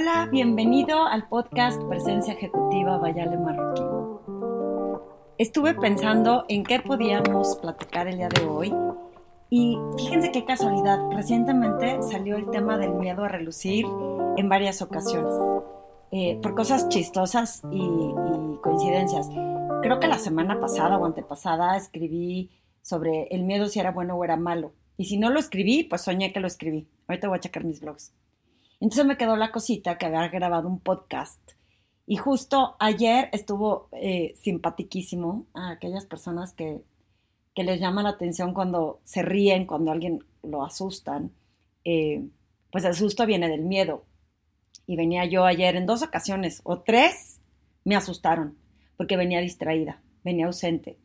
Hola, 0.00 0.30
bienvenido 0.32 1.04
al 1.04 1.28
podcast 1.28 1.78
Presencia 1.82 2.32
Ejecutiva 2.32 2.96
Vayale 2.96 3.36
Marroquí. 3.36 3.82
Estuve 5.36 5.74
pensando 5.74 6.46
en 6.48 6.64
qué 6.64 6.80
podíamos 6.80 7.58
platicar 7.60 8.08
el 8.08 8.16
día 8.16 8.30
de 8.30 8.46
hoy 8.46 8.74
y 9.50 9.76
fíjense 9.98 10.32
qué 10.32 10.46
casualidad, 10.46 10.98
recientemente 11.10 12.00
salió 12.00 12.38
el 12.38 12.48
tema 12.48 12.78
del 12.78 12.94
miedo 12.94 13.24
a 13.24 13.28
relucir 13.28 13.84
en 14.38 14.48
varias 14.48 14.80
ocasiones, 14.80 15.34
eh, 16.12 16.40
por 16.40 16.54
cosas 16.54 16.88
chistosas 16.88 17.60
y, 17.70 17.82
y 17.82 18.58
coincidencias. 18.62 19.28
Creo 19.82 20.00
que 20.00 20.08
la 20.08 20.18
semana 20.18 20.58
pasada 20.60 20.96
o 20.96 21.04
antepasada 21.04 21.76
escribí 21.76 22.50
sobre 22.80 23.24
el 23.24 23.42
miedo 23.42 23.66
si 23.66 23.80
era 23.80 23.90
bueno 23.90 24.14
o 24.14 24.24
era 24.24 24.38
malo. 24.38 24.72
Y 24.96 25.04
si 25.04 25.18
no 25.18 25.28
lo 25.28 25.38
escribí, 25.38 25.84
pues 25.84 26.00
soñé 26.00 26.32
que 26.32 26.40
lo 26.40 26.46
escribí. 26.46 26.88
Ahorita 27.06 27.28
voy 27.28 27.36
a 27.36 27.40
checar 27.40 27.64
mis 27.64 27.82
blogs. 27.82 28.14
Entonces 28.80 29.06
me 29.06 29.16
quedó 29.16 29.36
la 29.36 29.52
cosita 29.52 29.98
que 29.98 30.06
había 30.06 30.28
grabado 30.28 30.68
un 30.68 30.80
podcast. 30.80 31.40
Y 32.06 32.16
justo 32.16 32.76
ayer 32.80 33.28
estuvo 33.32 33.88
eh, 33.92 34.34
a 35.54 35.70
aquellas 35.70 36.06
personas 36.06 36.52
que, 36.54 36.82
que, 37.54 37.62
les 37.62 37.78
llama 37.78 38.02
la 38.02 38.08
atención 38.10 38.52
cuando 38.52 39.00
se 39.04 39.22
ríen, 39.22 39.66
cuando 39.66 39.92
alguien 39.92 40.24
lo 40.42 40.64
asustan. 40.64 41.32
Eh, 41.84 42.26
pues 42.72 42.84
el 42.84 42.94
susto 42.94 43.26
viene 43.26 43.48
del 43.48 43.62
miedo. 43.62 44.04
Y 44.86 44.96
venía 44.96 45.24
yo 45.26 45.44
ayer 45.44 45.76
en 45.76 45.86
dos 45.86 46.02
ocasiones 46.02 46.62
o 46.64 46.80
tres, 46.80 47.40
me 47.84 47.94
asustaron 47.94 48.58
porque 48.96 49.16
venía 49.16 49.40
distraída, 49.40 50.02
venía 50.24 50.46
ausente 50.46 50.98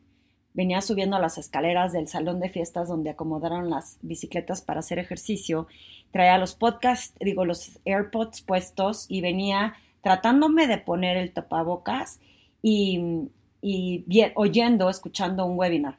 venía 0.56 0.82
subiendo 0.82 1.20
las 1.20 1.38
escaleras 1.38 1.92
del 1.92 2.08
salón 2.08 2.40
de 2.40 2.50
fiestas 2.50 2.88
donde 2.88 3.10
acomodaron 3.10 3.70
las 3.70 4.00
bicicletas 4.02 4.62
para 4.62 4.80
hacer 4.80 5.00
ejercicio, 5.00 5.68
traía 6.12 6.38
los 6.38 6.56
podcasts, 6.56 7.14
digo, 7.20 7.44
los 7.46 7.78
AirPods 7.84 8.42
puestos 8.42 9.06
y 9.10 9.20
venía 9.20 9.76
tratándome 10.02 10.66
de 10.68 10.78
poner 10.78 11.18
el 11.18 11.34
tapabocas 11.34 12.22
y, 12.62 13.30
y 13.62 14.06
oyendo, 14.36 14.90
escuchando 14.90 15.46
un 15.46 15.60
webinar. 15.60 15.98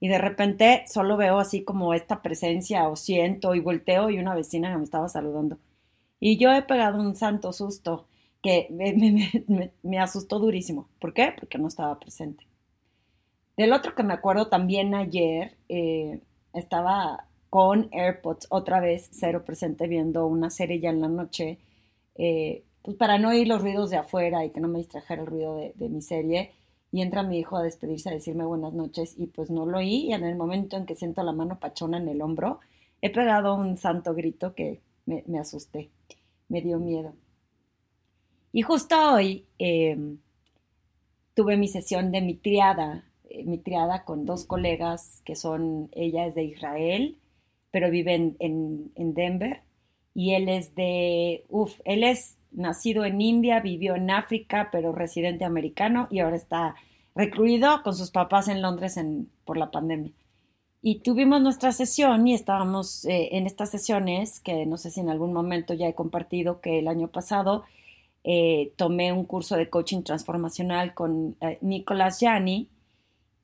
Y 0.00 0.08
de 0.08 0.18
repente 0.18 0.82
solo 0.88 1.16
veo 1.16 1.38
así 1.38 1.62
como 1.62 1.94
esta 1.94 2.22
presencia 2.22 2.88
o 2.88 2.96
siento 2.96 3.54
y 3.54 3.60
volteo 3.60 4.10
y 4.10 4.18
una 4.18 4.34
vecina 4.34 4.76
me 4.76 4.84
estaba 4.84 5.08
saludando. 5.08 5.58
Y 6.18 6.38
yo 6.38 6.52
he 6.52 6.62
pegado 6.62 7.00
un 7.00 7.14
santo 7.14 7.52
susto 7.52 8.08
que 8.42 8.66
me, 8.70 9.70
me 9.82 9.98
asustó 10.00 10.40
durísimo. 10.40 10.88
¿Por 10.98 11.14
qué? 11.14 11.32
Porque 11.38 11.58
no 11.58 11.68
estaba 11.68 12.00
presente. 12.00 12.44
Del 13.56 13.72
otro 13.72 13.94
que 13.94 14.02
me 14.02 14.14
acuerdo 14.14 14.48
también 14.48 14.94
ayer, 14.94 15.56
eh, 15.68 16.20
estaba 16.54 17.26
con 17.50 17.90
AirPods 17.92 18.46
otra 18.48 18.80
vez, 18.80 19.10
cero 19.12 19.44
presente, 19.44 19.86
viendo 19.86 20.26
una 20.26 20.48
serie 20.48 20.80
ya 20.80 20.88
en 20.88 21.02
la 21.02 21.08
noche, 21.08 21.58
eh, 22.14 22.64
pues 22.80 22.96
para 22.96 23.18
no 23.18 23.28
oír 23.28 23.46
los 23.46 23.60
ruidos 23.60 23.90
de 23.90 23.98
afuera 23.98 24.44
y 24.44 24.50
que 24.50 24.60
no 24.60 24.68
me 24.68 24.78
distrajera 24.78 25.20
el 25.20 25.26
ruido 25.26 25.56
de, 25.56 25.88
mi 25.90 26.00
serie. 26.00 26.52
Y 26.90 27.02
entra 27.02 27.22
mi 27.22 27.38
hijo 27.38 27.56
a 27.56 27.62
despedirse, 27.62 28.08
a 28.10 28.12
decirme 28.12 28.44
buenas 28.44 28.72
noches 28.72 29.14
y 29.18 29.26
pues 29.26 29.50
no 29.50 29.66
lo 29.66 29.78
oí. 29.78 30.06
Y 30.08 30.12
en 30.14 30.24
el 30.24 30.36
momento 30.36 30.76
en 30.76 30.86
que 30.86 30.94
siento 30.94 31.22
la 31.22 31.32
mano 31.32 31.58
pachona 31.58 31.98
en 31.98 32.08
el 32.08 32.22
hombro, 32.22 32.60
he 33.02 33.10
pegado 33.10 33.54
un 33.54 33.76
santo 33.76 34.14
grito 34.14 34.54
que 34.54 34.80
me, 35.06 35.38
asusté, 35.38 35.90
me 36.48 36.62
dio 36.62 36.78
miedo. 36.78 37.14
Y 38.52 38.62
justo 38.62 38.96
hoy 39.14 39.46
em, 39.58 40.18
tuve 41.34 41.56
mi 41.56 41.68
sesión 41.68 42.12
de 42.12 42.20
mi 42.20 42.34
triada 42.34 43.04
eh, 43.04 43.11
mi 43.44 43.58
triada 43.58 44.04
con 44.04 44.24
dos 44.24 44.44
colegas 44.44 45.22
que 45.24 45.36
son, 45.36 45.88
ella 45.92 46.26
es 46.26 46.34
de 46.34 46.44
Israel, 46.44 47.18
pero 47.70 47.90
vive 47.90 48.34
en, 48.38 49.14
Denver, 49.14 49.62
y 50.14 50.34
él 50.34 50.48
es 50.48 50.74
de, 50.74 51.44
uff, 51.48 51.80
él 51.84 52.04
es 52.04 52.36
nacido 52.52 53.04
en 53.04 53.20
India, 53.20 53.60
vivió 53.60 53.96
en 53.96 54.10
África, 54.10 54.68
pero 54.70 54.92
residente 54.92 55.44
americano, 55.44 56.06
y 56.10 56.20
ahora 56.20 56.36
está 56.36 56.74
recluido 57.14 57.82
con 57.82 57.96
sus 57.96 58.10
papás 58.10 58.48
en 58.48 58.62
Londres 58.62 59.00
por 59.44 59.56
la 59.56 59.70
pandemia. 59.70 60.12
Y 60.82 60.98
tuvimos 60.98 61.40
nuestra 61.40 61.72
sesión 61.72 62.26
y 62.26 62.34
estábamos 62.34 63.04
eh, 63.06 63.30
en 63.32 63.46
estas 63.46 63.70
sesiones, 63.70 64.40
que 64.40 64.66
no 64.66 64.76
sé 64.76 64.90
si 64.90 65.00
en 65.00 65.08
algún 65.08 65.32
momento 65.32 65.74
ya 65.74 65.88
he 65.88 65.94
compartido 65.94 66.60
que 66.60 66.80
el 66.80 66.88
año 66.88 67.08
pasado 67.08 67.64
eh, 68.24 68.72
tomé 68.76 69.12
un 69.12 69.24
curso 69.24 69.56
de 69.56 69.70
coaching 69.70 70.02
transformacional 70.02 70.92
con 70.92 71.36
Nicolás 71.60 72.20
Yanni, 72.20 72.68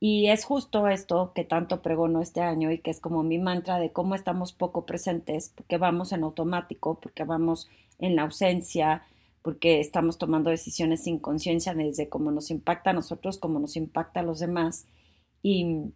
y 0.01 0.29
es 0.29 0.45
justo 0.45 0.87
esto 0.89 1.33
que 1.35 1.45
tanto 1.45 1.83
pregono 1.83 2.21
este 2.21 2.41
año 2.41 2.71
y 2.71 2.79
que 2.79 2.91
es 2.91 3.01
como 3.01 3.25
mi 3.25 3.39
mantra 3.39 3.79
de 3.81 3.93
cómo 3.93 4.15
estamos 4.15 4.53
poco 4.53 4.87
presentes, 4.87 5.53
porque 5.55 5.77
vamos 5.77 6.13
en 6.13 6.23
automático, 6.23 7.01
porque 7.01 7.25
vamos 7.25 7.69
en 7.99 8.15
la 8.15 8.23
ausencia, 8.23 9.03
porque 9.43 9.81
estamos 9.81 10.17
tomando 10.19 10.51
decisiones 10.51 11.03
sin 11.05 11.19
conciencia 11.19 11.75
desde 11.75 12.09
cómo 12.09 12.31
nos 12.31 12.51
impacta 12.51 12.91
a 12.91 12.93
nosotros, 12.93 13.39
cómo 13.39 13.59
nos 13.59 13.77
impacta 13.77 14.21
a 14.21 14.23
los 14.23 14.39
demás. 14.39 14.87
Y, 15.43 15.93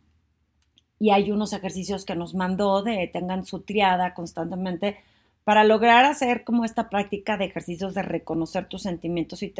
y 0.98 1.10
hay 1.10 1.30
unos 1.30 1.52
ejercicios 1.52 2.04
que 2.04 2.16
nos 2.16 2.34
mandó 2.34 2.82
de 2.82 3.08
tengan 3.12 3.44
su 3.44 3.60
triada 3.60 4.14
constantemente 4.14 4.96
para 5.44 5.64
lograr 5.64 6.04
hacer 6.04 6.44
como 6.44 6.64
esta 6.64 6.88
práctica 6.88 7.36
de 7.36 7.44
ejercicios 7.46 7.94
de 7.94 8.02
reconocer 8.02 8.68
tus 8.68 8.82
sentimientos 8.82 9.42
y 9.42 9.52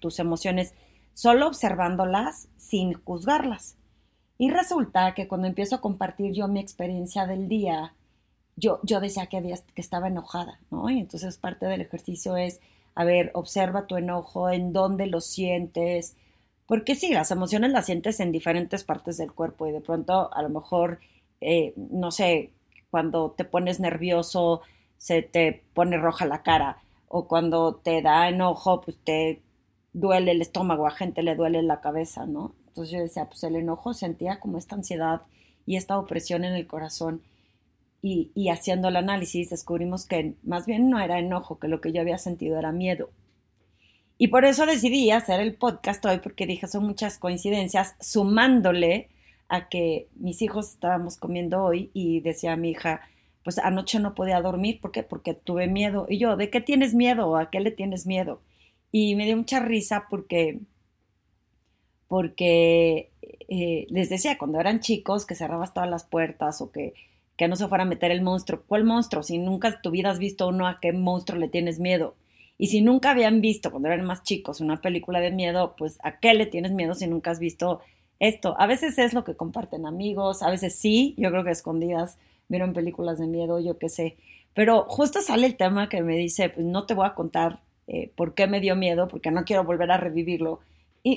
tus 0.00 0.18
emociones, 0.18 0.74
solo 1.14 1.48
observándolas 1.48 2.48
sin 2.56 2.94
juzgarlas. 2.94 3.76
Y 4.38 4.50
resulta 4.50 5.14
que 5.14 5.28
cuando 5.28 5.48
empiezo 5.48 5.76
a 5.76 5.80
compartir 5.80 6.32
yo 6.32 6.48
mi 6.48 6.60
experiencia 6.60 7.26
del 7.26 7.48
día, 7.48 7.94
yo, 8.56 8.80
yo 8.84 9.00
decía 9.00 9.26
que, 9.26 9.38
había, 9.38 9.56
que 9.74 9.80
estaba 9.80 10.08
enojada, 10.08 10.60
¿no? 10.70 10.88
Y 10.90 11.00
entonces 11.00 11.38
parte 11.38 11.66
del 11.66 11.80
ejercicio 11.80 12.36
es, 12.36 12.60
a 12.94 13.04
ver, 13.04 13.30
observa 13.34 13.86
tu 13.86 13.96
enojo, 13.96 14.50
en 14.50 14.72
dónde 14.72 15.06
lo 15.06 15.20
sientes, 15.20 16.16
porque 16.66 16.94
sí, 16.94 17.12
las 17.12 17.30
emociones 17.30 17.72
las 17.72 17.86
sientes 17.86 18.20
en 18.20 18.32
diferentes 18.32 18.84
partes 18.84 19.16
del 19.18 19.32
cuerpo 19.32 19.66
y 19.66 19.72
de 19.72 19.80
pronto 19.80 20.32
a 20.32 20.42
lo 20.42 20.50
mejor, 20.50 21.00
eh, 21.40 21.72
no 21.76 22.10
sé, 22.10 22.52
cuando 22.90 23.32
te 23.32 23.44
pones 23.44 23.80
nervioso, 23.80 24.62
se 24.98 25.22
te 25.22 25.64
pone 25.74 25.98
roja 25.98 26.26
la 26.26 26.42
cara, 26.42 26.78
o 27.08 27.26
cuando 27.28 27.76
te 27.76 28.02
da 28.02 28.28
enojo, 28.28 28.82
pues 28.82 28.98
te 29.04 29.42
duele 29.92 30.32
el 30.32 30.42
estómago, 30.42 30.86
a 30.86 30.90
gente 30.90 31.22
le 31.22 31.34
duele 31.36 31.62
la 31.62 31.80
cabeza, 31.80 32.26
¿no? 32.26 32.54
Entonces 32.78 32.96
yo 32.96 33.02
decía, 33.02 33.24
pues 33.24 33.42
el 33.42 33.56
enojo 33.56 33.92
sentía 33.92 34.38
como 34.38 34.56
esta 34.56 34.76
ansiedad 34.76 35.22
y 35.66 35.74
esta 35.74 35.98
opresión 35.98 36.44
en 36.44 36.54
el 36.54 36.68
corazón. 36.68 37.22
Y, 38.02 38.30
y, 38.36 38.50
haciendo 38.50 38.86
el 38.86 38.94
análisis 38.94 39.50
descubrimos 39.50 40.06
que 40.06 40.34
más 40.44 40.64
bien 40.66 40.88
no 40.88 41.00
era 41.00 41.18
enojo, 41.18 41.58
que 41.58 41.66
lo 41.66 41.80
que 41.80 41.92
yo 41.92 42.00
había 42.00 42.18
sentido 42.18 42.56
era 42.56 42.70
miedo. 42.70 43.10
Y 44.16 44.28
por 44.28 44.44
eso 44.44 44.64
decidí 44.64 45.10
hacer 45.10 45.40
el 45.40 45.56
podcast 45.56 46.04
hoy, 46.06 46.18
porque 46.18 46.46
dije, 46.46 46.68
son 46.68 46.84
muchas 46.84 47.18
coincidencias, 47.18 47.96
sumándole 48.00 49.08
a 49.48 49.68
que 49.68 50.06
mis 50.14 50.40
hijos 50.40 50.70
estábamos 50.70 51.16
comiendo 51.16 51.64
hoy 51.64 51.90
y 51.94 52.20
decía 52.20 52.54
mi 52.54 52.70
hija, 52.70 53.00
pues 53.42 53.58
anoche 53.58 53.98
no 53.98 54.14
podía 54.14 54.40
dormir, 54.40 54.80
¿por 54.80 54.92
qué? 54.92 55.02
Porque 55.02 55.34
tuve 55.34 55.66
miedo. 55.66 56.06
Y 56.08 56.18
yo, 56.18 56.36
¿de 56.36 56.48
qué 56.50 56.60
tienes 56.60 56.94
miedo? 56.94 57.36
¿A 57.36 57.50
qué 57.50 57.58
le 57.58 57.72
tienes 57.72 58.06
miedo? 58.06 58.40
Y 58.92 59.16
me 59.16 59.24
dio 59.24 59.36
mucha 59.36 59.58
risa 59.58 60.06
porque 60.08 60.60
porque 62.08 63.10
eh, 63.48 63.86
les 63.90 64.08
decía, 64.10 64.38
cuando 64.38 64.58
eran 64.58 64.80
chicos, 64.80 65.26
que 65.26 65.34
cerrabas 65.34 65.74
todas 65.74 65.88
las 65.88 66.04
puertas 66.04 66.60
o 66.60 66.72
que, 66.72 66.94
que 67.36 67.48
no 67.48 67.56
se 67.56 67.68
fuera 67.68 67.84
a 67.84 67.86
meter 67.86 68.10
el 68.10 68.22
monstruo. 68.22 68.62
¿Cuál 68.66 68.84
monstruo? 68.84 69.22
Si 69.22 69.38
nunca 69.38 69.80
vida 69.90 70.10
has 70.10 70.18
visto 70.18 70.48
uno, 70.48 70.66
¿a 70.66 70.80
qué 70.80 70.92
monstruo 70.92 71.38
le 71.38 71.48
tienes 71.48 71.78
miedo? 71.78 72.16
Y 72.58 72.68
si 72.68 72.80
nunca 72.80 73.10
habían 73.10 73.40
visto, 73.40 73.70
cuando 73.70 73.88
eran 73.88 74.04
más 74.04 74.24
chicos, 74.24 74.60
una 74.60 74.80
película 74.80 75.20
de 75.20 75.30
miedo, 75.30 75.76
pues 75.78 75.98
¿a 76.02 76.18
qué 76.18 76.34
le 76.34 76.46
tienes 76.46 76.72
miedo 76.72 76.94
si 76.94 77.06
nunca 77.06 77.30
has 77.30 77.38
visto 77.38 77.80
esto? 78.18 78.56
A 78.58 78.66
veces 78.66 78.98
es 78.98 79.14
lo 79.14 79.22
que 79.22 79.36
comparten 79.36 79.86
amigos, 79.86 80.42
a 80.42 80.50
veces 80.50 80.74
sí, 80.74 81.14
yo 81.16 81.30
creo 81.30 81.44
que 81.44 81.50
escondidas 81.50 82.18
vieron 82.48 82.72
películas 82.72 83.18
de 83.18 83.26
miedo, 83.26 83.60
yo 83.60 83.78
qué 83.78 83.88
sé. 83.88 84.16
Pero 84.54 84.86
justo 84.88 85.20
sale 85.20 85.46
el 85.46 85.56
tema 85.56 85.88
que 85.88 86.02
me 86.02 86.16
dice, 86.16 86.48
pues 86.48 86.66
no 86.66 86.84
te 86.86 86.94
voy 86.94 87.06
a 87.06 87.14
contar 87.14 87.60
eh, 87.86 88.10
por 88.16 88.34
qué 88.34 88.48
me 88.48 88.60
dio 88.60 88.74
miedo, 88.74 89.06
porque 89.06 89.30
no 89.30 89.44
quiero 89.44 89.62
volver 89.64 89.92
a 89.92 89.98
revivirlo 89.98 90.60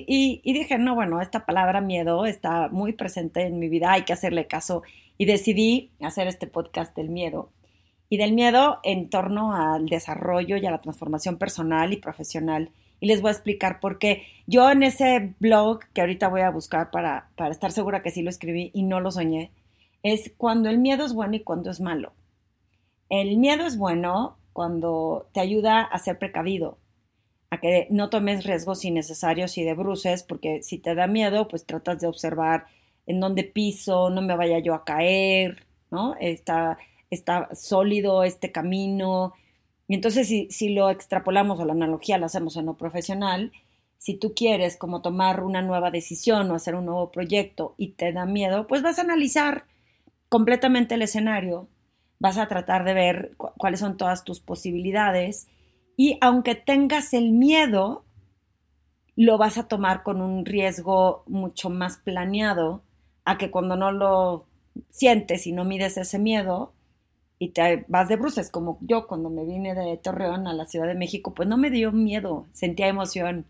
y, 0.07 0.53
dije, 0.53 0.77
no, 0.77 0.95
bueno, 0.95 1.21
esta 1.21 1.45
palabra 1.45 1.81
miedo 1.81 2.25
está 2.25 2.69
muy 2.69 2.93
presente 2.93 3.41
en 3.41 3.59
mi 3.59 3.69
vida, 3.69 3.91
hay 3.91 4.03
que 4.03 4.13
hacerle 4.13 4.47
caso. 4.47 4.83
Y 5.17 5.25
decidí 5.25 5.91
hacer 6.01 6.27
este 6.27 6.47
podcast 6.47 6.95
del 6.95 7.09
miedo. 7.09 7.49
Y 8.09 8.17
del 8.17 8.33
miedo 8.33 8.79
en 8.83 9.09
torno 9.09 9.55
al 9.55 9.87
desarrollo 9.87 10.57
y 10.57 10.65
a 10.65 10.71
la 10.71 10.81
transformación 10.81 11.37
personal 11.37 11.93
y 11.93 11.97
profesional. 11.97 12.71
Y 12.99 13.07
les 13.07 13.21
voy 13.21 13.29
a 13.29 13.33
explicar 13.33 13.79
por 13.79 13.97
qué. 13.97 14.23
Yo 14.47 14.69
en 14.69 14.83
ese 14.83 15.33
blog, 15.39 15.79
que 15.93 16.01
ahorita 16.01 16.27
voy 16.27 16.41
a 16.41 16.49
buscar 16.49 16.91
para, 16.91 17.29
para 17.35 17.51
estar 17.51 17.71
segura 17.71 18.03
que 18.03 18.11
sí 18.11 18.21
lo 18.21 18.29
escribí 18.29 18.71
y 18.73 18.83
no 18.83 18.99
lo 18.99 19.11
soñé, 19.11 19.51
es 20.03 20.33
cuando 20.37 20.69
el 20.69 20.79
miedo 20.79 21.05
es 21.05 21.13
bueno 21.13 21.35
y 21.35 21.41
cuando 21.41 21.71
es 21.71 21.79
malo. 21.79 22.13
El 23.09 23.37
miedo 23.37 23.65
es 23.65 23.77
bueno 23.77 24.37
cuando 24.53 25.27
te 25.33 25.39
ayuda 25.39 25.81
a 25.81 25.99
ser 25.99 26.17
precavido, 26.17 26.77
a 27.51 27.59
que 27.59 27.87
no 27.91 28.09
tomes 28.09 28.45
riesgos 28.45 28.85
innecesarios 28.85 29.57
y 29.57 29.63
de 29.63 29.73
bruces, 29.73 30.23
porque 30.23 30.63
si 30.63 30.79
te 30.79 30.95
da 30.95 31.05
miedo, 31.05 31.47
pues 31.49 31.65
tratas 31.65 31.99
de 31.99 32.07
observar 32.07 32.65
en 33.05 33.19
dónde 33.19 33.43
piso, 33.43 34.09
no 34.09 34.21
me 34.21 34.37
vaya 34.37 34.59
yo 34.59 34.73
a 34.73 34.85
caer, 34.85 35.67
¿no? 35.91 36.15
Está, 36.19 36.77
está 37.09 37.49
sólido 37.53 38.23
este 38.23 38.53
camino. 38.53 39.33
Y 39.89 39.95
entonces 39.95 40.27
si, 40.29 40.47
si 40.49 40.69
lo 40.69 40.89
extrapolamos 40.89 41.59
o 41.59 41.65
la 41.65 41.73
analogía 41.73 42.17
la 42.17 42.27
hacemos 42.27 42.55
en 42.55 42.67
lo 42.67 42.77
profesional, 42.77 43.51
si 43.97 44.15
tú 44.15 44.33
quieres 44.33 44.77
como 44.77 45.01
tomar 45.01 45.43
una 45.43 45.61
nueva 45.61 45.91
decisión 45.91 46.49
o 46.49 46.55
hacer 46.55 46.75
un 46.75 46.85
nuevo 46.85 47.11
proyecto 47.11 47.75
y 47.77 47.89
te 47.89 48.13
da 48.13 48.25
miedo, 48.25 48.65
pues 48.65 48.81
vas 48.81 48.97
a 48.97 49.01
analizar 49.01 49.65
completamente 50.29 50.95
el 50.95 51.01
escenario, 51.01 51.67
vas 52.17 52.37
a 52.37 52.47
tratar 52.47 52.85
de 52.85 52.93
ver 52.93 53.35
cuáles 53.37 53.81
son 53.81 53.97
todas 53.97 54.23
tus 54.23 54.39
posibilidades 54.39 55.49
y 56.01 56.17
aunque 56.19 56.55
tengas 56.55 57.13
el 57.13 57.31
miedo, 57.31 58.03
lo 59.15 59.37
vas 59.37 59.59
a 59.59 59.67
tomar 59.67 60.01
con 60.01 60.19
un 60.19 60.45
riesgo 60.45 61.23
mucho 61.27 61.69
más 61.69 61.97
planeado 61.97 62.81
a 63.23 63.37
que 63.37 63.51
cuando 63.51 63.75
no 63.75 63.91
lo 63.91 64.47
sientes 64.89 65.45
y 65.45 65.51
no 65.51 65.63
mides 65.63 65.97
ese 65.97 66.17
miedo 66.17 66.73
y 67.37 67.49
te 67.49 67.85
vas 67.87 68.09
de 68.09 68.15
bruces, 68.15 68.49
como 68.49 68.79
yo 68.81 69.05
cuando 69.05 69.29
me 69.29 69.45
vine 69.45 69.75
de 69.75 69.95
Torreón 69.97 70.47
a 70.47 70.53
la 70.53 70.65
Ciudad 70.65 70.87
de 70.87 70.95
México, 70.95 71.35
pues 71.35 71.47
no 71.47 71.55
me 71.55 71.69
dio 71.69 71.91
miedo, 71.91 72.47
sentía 72.51 72.87
emoción 72.87 73.45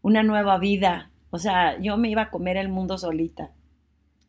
una 0.00 0.22
nueva 0.22 0.58
vida. 0.58 1.10
O 1.30 1.40
sea, 1.40 1.76
yo 1.80 1.96
me 1.96 2.08
iba 2.08 2.22
a 2.22 2.30
comer 2.30 2.56
el 2.56 2.68
mundo 2.68 2.98
solita. 2.98 3.50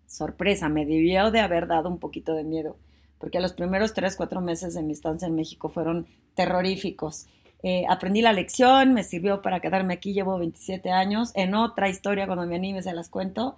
Sorpresa, 0.07 0.68
me 0.68 0.88
debió 0.88 1.30
de 1.30 1.42
haber 1.42 1.68
dado 1.68 1.89
un 1.89 2.00
poquito 2.00 2.33
de 2.33 2.44
miedo, 2.44 2.77
porque 3.19 3.39
los 3.39 3.53
primeros 3.53 3.94
tres, 3.94 4.15
cuatro 4.15 4.41
meses 4.41 4.73
de 4.73 4.83
mi 4.83 4.94
estancia 4.94 5.27
en 5.27 5.35
México 5.35 5.69
fueron 5.69 6.07
terroríficos. 6.35 7.27
Eh, 7.63 7.85
aprendí 7.89 8.21
la 8.21 8.33
lección, 8.33 8.94
me 8.94 9.03
sirvió 9.03 9.41
para 9.41 9.59
quedarme 9.59 9.95
aquí, 9.95 10.13
llevo 10.13 10.38
27 10.38 10.91
años. 10.91 11.31
En 11.35 11.56
otra 11.56 11.89
historia, 11.89 12.27
cuando 12.27 12.45
me 12.45 12.56
anime, 12.56 12.83
se 12.83 12.94
las 12.94 13.09
cuento. 13.09 13.56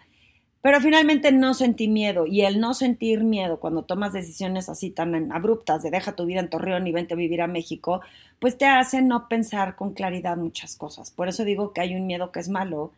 Pero 0.61 0.81
finalmente 0.81 1.31
no 1.31 1.53
sentí 1.53 1.87
miedo 1.87 2.25
y 2.25 2.41
el 2.41 2.59
no 2.59 2.73
sentir 2.73 3.23
miedo 3.23 3.59
cuando 3.59 3.83
tomas 3.83 4.11
decisiones 4.11 4.69
así 4.69 4.89
tan 4.89 5.31
abruptas 5.31 5.83
de 5.83 5.91
deja 5.91 6.15
tu 6.15 6.25
vida 6.25 6.39
en 6.39 6.49
Torreón 6.49 6.87
y 6.87 6.91
vente 6.91 7.13
a 7.13 7.17
vivir 7.17 7.41
a 7.41 7.47
México, 7.47 8.01
pues 8.39 8.57
te 8.57 8.65
hace 8.65 9.01
no 9.01 9.29
pensar 9.29 9.75
con 9.75 9.93
claridad 9.93 10.35
muchas 10.35 10.75
cosas. 10.75 11.11
Por 11.11 11.29
eso 11.29 11.45
digo 11.45 11.73
que 11.73 11.81
hay 11.81 11.95
un 11.95 12.07
miedo 12.07 12.31
que 12.31 12.39
es 12.39 12.49
malo 12.49 12.91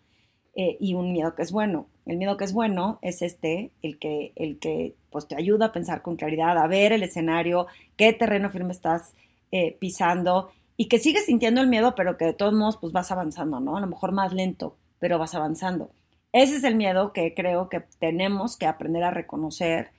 eh, 0.61 0.75
y 0.81 0.93
un 0.93 1.13
miedo 1.13 1.35
que 1.35 1.41
es 1.41 1.53
bueno. 1.53 1.87
El 2.05 2.17
miedo 2.17 2.35
que 2.35 2.43
es 2.43 2.51
bueno 2.51 2.99
es 3.01 3.21
este, 3.21 3.71
el 3.81 3.97
que, 3.97 4.33
el 4.35 4.59
que 4.59 4.93
pues, 5.09 5.25
te 5.25 5.37
ayuda 5.37 5.67
a 5.67 5.71
pensar 5.71 6.01
con 6.01 6.17
claridad, 6.17 6.57
a 6.57 6.67
ver 6.67 6.91
el 6.91 7.01
escenario, 7.01 7.67
qué 7.95 8.11
terreno 8.11 8.49
firme 8.49 8.73
estás 8.73 9.15
eh, 9.53 9.77
pisando 9.79 10.51
y 10.75 10.89
que 10.89 10.99
sigues 10.99 11.27
sintiendo 11.27 11.61
el 11.61 11.67
miedo, 11.67 11.95
pero 11.95 12.17
que 12.17 12.25
de 12.25 12.33
todos 12.33 12.51
modos 12.51 12.75
pues 12.75 12.91
vas 12.91 13.09
avanzando, 13.09 13.61
¿no? 13.61 13.77
A 13.77 13.79
lo 13.79 13.87
mejor 13.87 14.11
más 14.11 14.33
lento, 14.33 14.75
pero 14.99 15.17
vas 15.17 15.33
avanzando. 15.33 15.91
Ese 16.33 16.57
es 16.57 16.65
el 16.65 16.75
miedo 16.75 17.13
que 17.13 17.33
creo 17.33 17.69
que 17.69 17.85
tenemos 17.97 18.57
que 18.57 18.65
aprender 18.65 19.03
a 19.05 19.11
reconocer, 19.11 19.91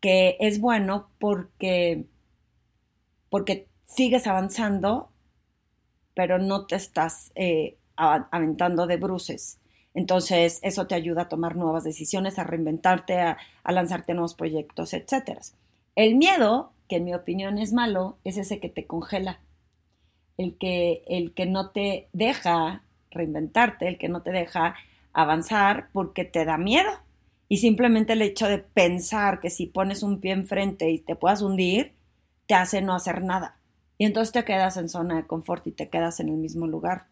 que 0.00 0.36
es 0.40 0.60
bueno 0.60 1.08
porque, 1.20 2.06
porque 3.28 3.68
sigues 3.84 4.26
avanzando, 4.26 5.12
pero 6.14 6.40
no 6.40 6.66
te 6.66 6.74
estás 6.74 7.30
eh, 7.36 7.76
aventando 7.94 8.88
de 8.88 8.96
bruces. 8.96 9.60
Entonces, 9.94 10.60
eso 10.62 10.86
te 10.86 10.94
ayuda 10.94 11.22
a 11.22 11.28
tomar 11.28 11.56
nuevas 11.56 11.84
decisiones, 11.84 12.38
a 12.38 12.44
reinventarte, 12.44 13.18
a, 13.20 13.38
lanzarte 13.64 14.14
nuevos 14.14 14.34
proyectos, 14.34 14.94
etc. 14.94 15.40
El 15.96 16.16
miedo, 16.16 16.72
que 16.88 16.96
en 16.96 17.04
mi 17.04 17.14
opinión 17.14 17.58
es 17.58 17.72
malo, 17.72 18.18
es 18.24 18.36
ese 18.36 18.60
que 18.60 18.68
te 18.68 18.86
congela, 18.86 19.40
el 20.36 20.56
que, 20.58 21.02
el 21.08 21.34
que 21.34 21.46
no 21.46 21.70
te 21.70 22.08
deja 22.12 22.82
reinventarte, 23.10 23.88
el 23.88 23.98
que 23.98 24.08
no 24.08 24.22
te 24.22 24.30
deja 24.30 24.76
avanzar 25.12 25.88
porque 25.92 26.24
te 26.24 26.44
da 26.44 26.56
miedo. 26.56 26.90
Y 27.48 27.56
simplemente 27.58 28.12
el 28.12 28.22
hecho 28.22 28.46
de 28.46 28.58
pensar 28.58 29.40
que 29.40 29.50
si 29.50 29.66
pones 29.66 30.04
un 30.04 30.20
pie 30.20 30.32
enfrente 30.32 30.88
y 30.90 30.98
te 30.98 31.16
puedas 31.16 31.42
hundir, 31.42 31.94
te 32.46 32.54
hace 32.54 32.80
no 32.80 32.94
hacer 32.94 33.24
nada. 33.24 33.56
Y 33.98 34.06
entonces 34.06 34.32
te 34.32 34.44
quedas 34.44 34.76
en 34.76 34.88
zona 34.88 35.16
de 35.16 35.26
confort 35.26 35.66
y 35.66 35.72
te 35.72 35.88
quedas 35.88 36.20
en 36.20 36.28
el 36.28 36.36
mismo 36.36 36.68
lugar. 36.68 37.06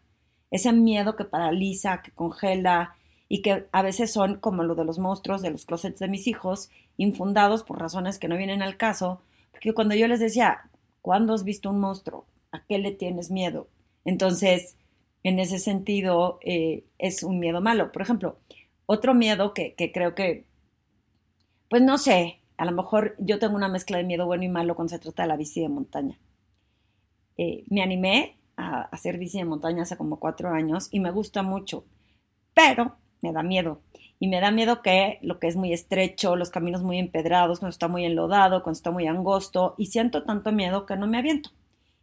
Ese 0.51 0.73
miedo 0.73 1.15
que 1.15 1.25
paraliza, 1.25 2.01
que 2.01 2.11
congela 2.11 2.95
y 3.27 3.41
que 3.41 3.67
a 3.71 3.81
veces 3.81 4.11
son 4.11 4.39
como 4.39 4.63
lo 4.63 4.75
de 4.75 4.85
los 4.85 4.97
monstruos 4.97 5.41
de 5.41 5.51
los 5.51 5.65
closets 5.65 5.99
de 5.99 6.07
mis 6.07 6.27
hijos, 6.27 6.69
infundados 6.97 7.63
por 7.63 7.79
razones 7.79 8.17
que 8.17 8.27
no 8.27 8.37
vienen 8.37 8.61
al 8.61 8.77
caso. 8.77 9.21
Porque 9.51 9.73
cuando 9.73 9.95
yo 9.95 10.07
les 10.07 10.19
decía, 10.19 10.69
¿cuándo 11.01 11.33
has 11.33 11.43
visto 11.43 11.69
un 11.69 11.79
monstruo? 11.79 12.25
¿A 12.51 12.63
qué 12.65 12.79
le 12.79 12.91
tienes 12.91 13.29
miedo? 13.29 13.67
Entonces, 14.03 14.77
en 15.23 15.39
ese 15.39 15.59
sentido 15.59 16.39
eh, 16.41 16.85
es 16.97 17.23
un 17.23 17.39
miedo 17.39 17.61
malo. 17.61 17.91
Por 17.91 18.01
ejemplo, 18.01 18.39
otro 18.87 19.13
miedo 19.13 19.53
que, 19.53 19.75
creo 19.93 20.15
que, 20.15 20.45
pues 21.69 21.83
no 21.83 21.99
sé, 21.99 22.39
a 22.57 22.65
lo 22.65 22.71
mejor 22.71 23.15
yo 23.19 23.37
tengo 23.37 23.55
una 23.55 23.67
mezcla 23.67 23.99
de 23.99 24.03
miedo 24.03 24.25
bueno 24.25 24.43
y 24.43 24.49
malo 24.49 24.75
cuando 24.75 24.89
se 24.89 24.99
trata 24.99 25.23
de 25.23 25.29
la 25.29 25.37
bici 25.37 25.61
de 25.61 25.69
montaña. 25.69 26.17
Eh, 27.37 27.63
me 27.69 27.83
animé 27.83 28.38
a 28.59 28.81
hacer 28.81 29.17
bici 29.17 29.37
de 29.37 29.45
montaña 29.45 29.83
hace 29.83 29.97
como 29.97 30.19
cuatro 30.19 30.49
años 30.49 30.87
y 30.91 30.99
me 30.99 31.11
gusta 31.11 31.43
mucho, 31.43 31.85
pero 32.53 32.97
me 33.21 33.31
da 33.31 33.43
miedo. 33.43 33.81
Y 34.19 34.27
me 34.27 34.41
da 34.41 34.51
miedo 34.51 34.81
que 34.81 35.19
lo 35.21 35.39
que 35.39 35.47
es 35.47 35.55
muy 35.55 35.71
estrecho, 35.71 36.35
los 36.35 36.49
caminos 36.49 36.83
muy 36.83 36.99
empedrados, 36.99 37.59
cuando 37.59 37.71
está 37.71 37.87
muy 37.87 38.05
enlodado, 38.05 38.63
cuando 38.63 38.77
está 38.77 38.91
muy 38.91 39.07
angosto, 39.07 39.75
y 39.77 39.87
siento 39.87 40.23
tanto 40.23 40.51
miedo 40.51 40.85
que 40.85 40.97
no 40.97 41.07
me 41.07 41.17
aviento 41.17 41.51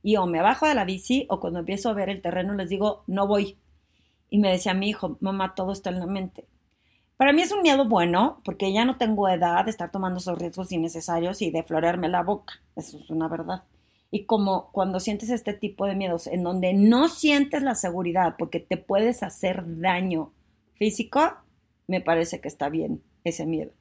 y 0.07 0.17
o 0.19 0.27
me 0.27 0.41
bajo 0.41 0.69
de 0.69 0.75
la 0.77 0.85
bici 0.85 1.27
o 1.29 1.41
cuando 1.41 1.59
empiezo 1.59 1.91
a 1.91 1.93
ver 1.93 2.09
el 2.09 2.23
terreno 2.23 2.55
les 2.55 2.69
digo, 2.69 3.03
no 3.09 3.27
voy. 3.27 3.59
Y 4.31 4.39
me 4.39 4.53
decía 4.53 4.73
mi 4.73 4.89
hijo, 4.89 5.17
mamá, 5.21 5.57
todo 5.57 5.73
está 5.73 5.91
en 5.91 5.99
la 5.99 6.07
mente. 6.07 6.47
Para 7.17 7.33
mí 7.33 7.43
es 7.43 7.51
un 7.51 7.63
miedo 7.63 7.89
bueno 7.89 8.41
porque 8.45 8.73
ya 8.73 8.85
no 8.85 8.99
tengo 8.99 9.29
edad 9.29 9.65
de 9.65 9.73
estar 9.73 9.91
tomando 9.91 10.21
esos 10.21 10.39
riesgos 10.39 10.71
innecesarios 10.71 11.43
y 11.43 11.51
de 11.51 11.65
florearme 11.65 12.09
la 12.09 12.23
boca. 12.23 12.55
Eso 12.77 12.99
es 12.99 13.11
una 13.11 13.27
verdad. 13.27 13.65
Y 14.11 14.25
como 14.25 14.71
cuando 14.73 15.01
sientes 15.01 15.31
este 15.31 15.53
tipo 15.53 15.87
de 15.87 15.95
miedos 15.95 16.27
en 16.27 16.43
donde 16.43 16.73
no 16.75 17.09
sientes 17.09 17.63
la 17.63 17.75
seguridad 17.75 18.37
porque 18.39 18.61
te 18.61 18.77
puedes 18.77 19.23
hacer 19.23 19.65
daño 19.81 20.33
físico, 20.75 21.21
me 21.87 22.01
parece 22.01 22.41
que 22.41 22.49
está 22.49 22.69
bien 22.69 23.03
ese 23.25 23.47
miedo. 23.47 23.73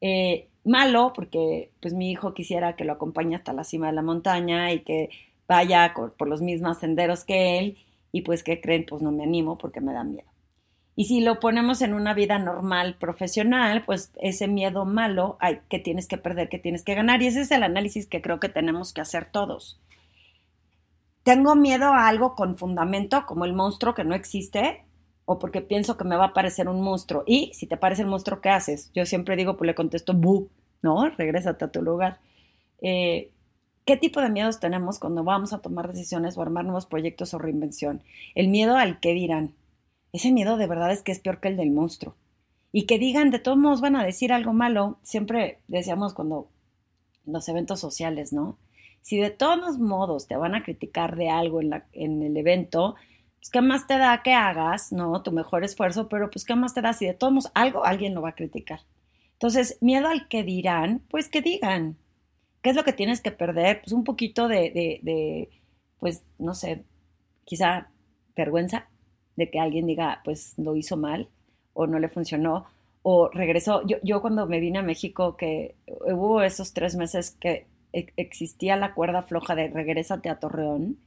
Eh, 0.00 0.48
malo 0.64 1.12
porque 1.14 1.72
pues 1.80 1.94
mi 1.94 2.10
hijo 2.10 2.34
quisiera 2.34 2.76
que 2.76 2.84
lo 2.84 2.92
acompañe 2.92 3.36
hasta 3.36 3.52
la 3.52 3.64
cima 3.64 3.86
de 3.88 3.92
la 3.94 4.02
montaña 4.02 4.72
y 4.72 4.80
que 4.80 5.10
vaya 5.48 5.94
por 5.94 6.28
los 6.28 6.40
mismos 6.42 6.78
senderos 6.78 7.24
que 7.24 7.58
él 7.58 7.78
y 8.12 8.22
pues 8.22 8.42
que 8.42 8.60
creen 8.60 8.86
pues 8.88 9.02
no 9.02 9.12
me 9.12 9.24
animo 9.24 9.58
porque 9.58 9.80
me 9.80 9.92
da 9.92 10.04
miedo. 10.04 10.31
Y 10.94 11.06
si 11.06 11.20
lo 11.20 11.40
ponemos 11.40 11.80
en 11.80 11.94
una 11.94 12.12
vida 12.12 12.38
normal, 12.38 12.96
profesional, 12.98 13.84
pues 13.84 14.12
ese 14.20 14.46
miedo 14.46 14.84
malo 14.84 15.38
hay, 15.40 15.60
que 15.70 15.78
tienes 15.78 16.06
que 16.06 16.18
perder, 16.18 16.48
que 16.48 16.58
tienes 16.58 16.84
que 16.84 16.94
ganar. 16.94 17.22
Y 17.22 17.28
ese 17.28 17.40
es 17.40 17.50
el 17.50 17.62
análisis 17.62 18.06
que 18.06 18.20
creo 18.20 18.40
que 18.40 18.50
tenemos 18.50 18.92
que 18.92 19.00
hacer 19.00 19.24
todos. 19.24 19.80
Tengo 21.22 21.54
miedo 21.54 21.86
a 21.86 22.08
algo 22.08 22.34
con 22.34 22.56
fundamento, 22.56 23.24
como 23.26 23.44
el 23.44 23.54
monstruo 23.54 23.94
que 23.94 24.04
no 24.04 24.14
existe, 24.14 24.84
o 25.24 25.38
porque 25.38 25.62
pienso 25.62 25.96
que 25.96 26.04
me 26.04 26.16
va 26.16 26.26
a 26.26 26.32
parecer 26.34 26.68
un 26.68 26.82
monstruo. 26.82 27.22
Y 27.26 27.52
si 27.54 27.66
te 27.66 27.76
parece 27.76 28.02
el 28.02 28.08
monstruo, 28.08 28.40
¿qué 28.40 28.50
haces? 28.50 28.90
Yo 28.92 29.06
siempre 29.06 29.36
digo, 29.36 29.56
pues 29.56 29.66
le 29.66 29.74
contesto, 29.74 30.14
bu, 30.14 30.48
¿no? 30.82 31.08
Regrésate 31.10 31.64
a 31.64 31.70
tu 31.70 31.80
lugar. 31.80 32.18
Eh, 32.82 33.30
¿Qué 33.84 33.96
tipo 33.96 34.20
de 34.20 34.30
miedos 34.30 34.60
tenemos 34.60 34.98
cuando 34.98 35.24
vamos 35.24 35.52
a 35.52 35.58
tomar 35.60 35.88
decisiones 35.88 36.36
o 36.36 36.42
armar 36.42 36.64
nuevos 36.64 36.86
proyectos 36.86 37.34
o 37.34 37.38
reinvención? 37.38 38.02
El 38.34 38.48
miedo 38.48 38.76
al 38.76 39.00
que 39.00 39.14
dirán. 39.14 39.54
Ese 40.12 40.30
miedo 40.30 40.56
de 40.56 40.66
verdad 40.66 40.92
es 40.92 41.02
que 41.02 41.12
es 41.12 41.20
peor 41.20 41.40
que 41.40 41.48
el 41.48 41.56
del 41.56 41.70
monstruo. 41.70 42.14
Y 42.70 42.86
que 42.86 42.98
digan, 42.98 43.30
de 43.30 43.38
todos 43.38 43.58
modos 43.58 43.80
van 43.80 43.96
a 43.96 44.04
decir 44.04 44.32
algo 44.32 44.52
malo. 44.52 44.98
Siempre 45.02 45.60
decíamos 45.68 46.14
cuando 46.14 46.48
los 47.24 47.48
eventos 47.48 47.80
sociales, 47.80 48.32
¿no? 48.32 48.58
Si 49.00 49.18
de 49.18 49.30
todos 49.30 49.78
modos 49.78 50.26
te 50.28 50.36
van 50.36 50.54
a 50.54 50.62
criticar 50.62 51.16
de 51.16 51.28
algo 51.28 51.60
en, 51.60 51.70
la, 51.70 51.86
en 51.92 52.22
el 52.22 52.36
evento, 52.36 52.94
pues 53.38 53.50
qué 53.50 53.60
más 53.60 53.86
te 53.86 53.98
da 53.98 54.22
que 54.22 54.32
hagas, 54.32 54.92
¿no? 54.92 55.22
Tu 55.22 55.32
mejor 55.32 55.64
esfuerzo, 55.64 56.08
pero 56.08 56.30
pues 56.30 56.44
qué 56.44 56.54
más 56.54 56.74
te 56.74 56.82
da 56.82 56.92
si 56.92 57.06
de 57.06 57.14
todos 57.14 57.32
modos 57.32 57.52
algo 57.54 57.84
alguien 57.84 58.14
lo 58.14 58.22
va 58.22 58.30
a 58.30 58.34
criticar. 58.34 58.80
Entonces, 59.32 59.78
miedo 59.80 60.08
al 60.08 60.28
que 60.28 60.44
dirán, 60.44 61.02
pues 61.10 61.28
que 61.28 61.42
digan. 61.42 61.96
¿Qué 62.62 62.70
es 62.70 62.76
lo 62.76 62.84
que 62.84 62.92
tienes 62.92 63.20
que 63.20 63.32
perder? 63.32 63.80
Pues 63.82 63.92
un 63.92 64.04
poquito 64.04 64.46
de, 64.46 64.70
de, 64.70 65.00
de 65.02 65.50
pues, 65.98 66.22
no 66.38 66.54
sé, 66.54 66.84
quizá 67.44 67.90
vergüenza 68.36 68.88
de 69.36 69.50
que 69.50 69.60
alguien 69.60 69.86
diga, 69.86 70.20
pues 70.24 70.54
lo 70.58 70.76
hizo 70.76 70.96
mal 70.96 71.28
o 71.74 71.86
no 71.86 71.98
le 71.98 72.08
funcionó 72.08 72.66
o 73.02 73.28
regresó. 73.30 73.86
Yo, 73.86 73.96
yo 74.02 74.20
cuando 74.20 74.46
me 74.46 74.60
vine 74.60 74.78
a 74.78 74.82
México, 74.82 75.36
que 75.36 75.74
hubo 75.86 76.42
esos 76.42 76.72
tres 76.72 76.96
meses 76.96 77.32
que 77.32 77.66
e, 77.92 78.12
existía 78.16 78.76
la 78.76 78.94
cuerda 78.94 79.22
floja 79.22 79.54
de 79.54 79.68
regrésate 79.68 80.28
a 80.28 80.38
Torreón, 80.38 80.98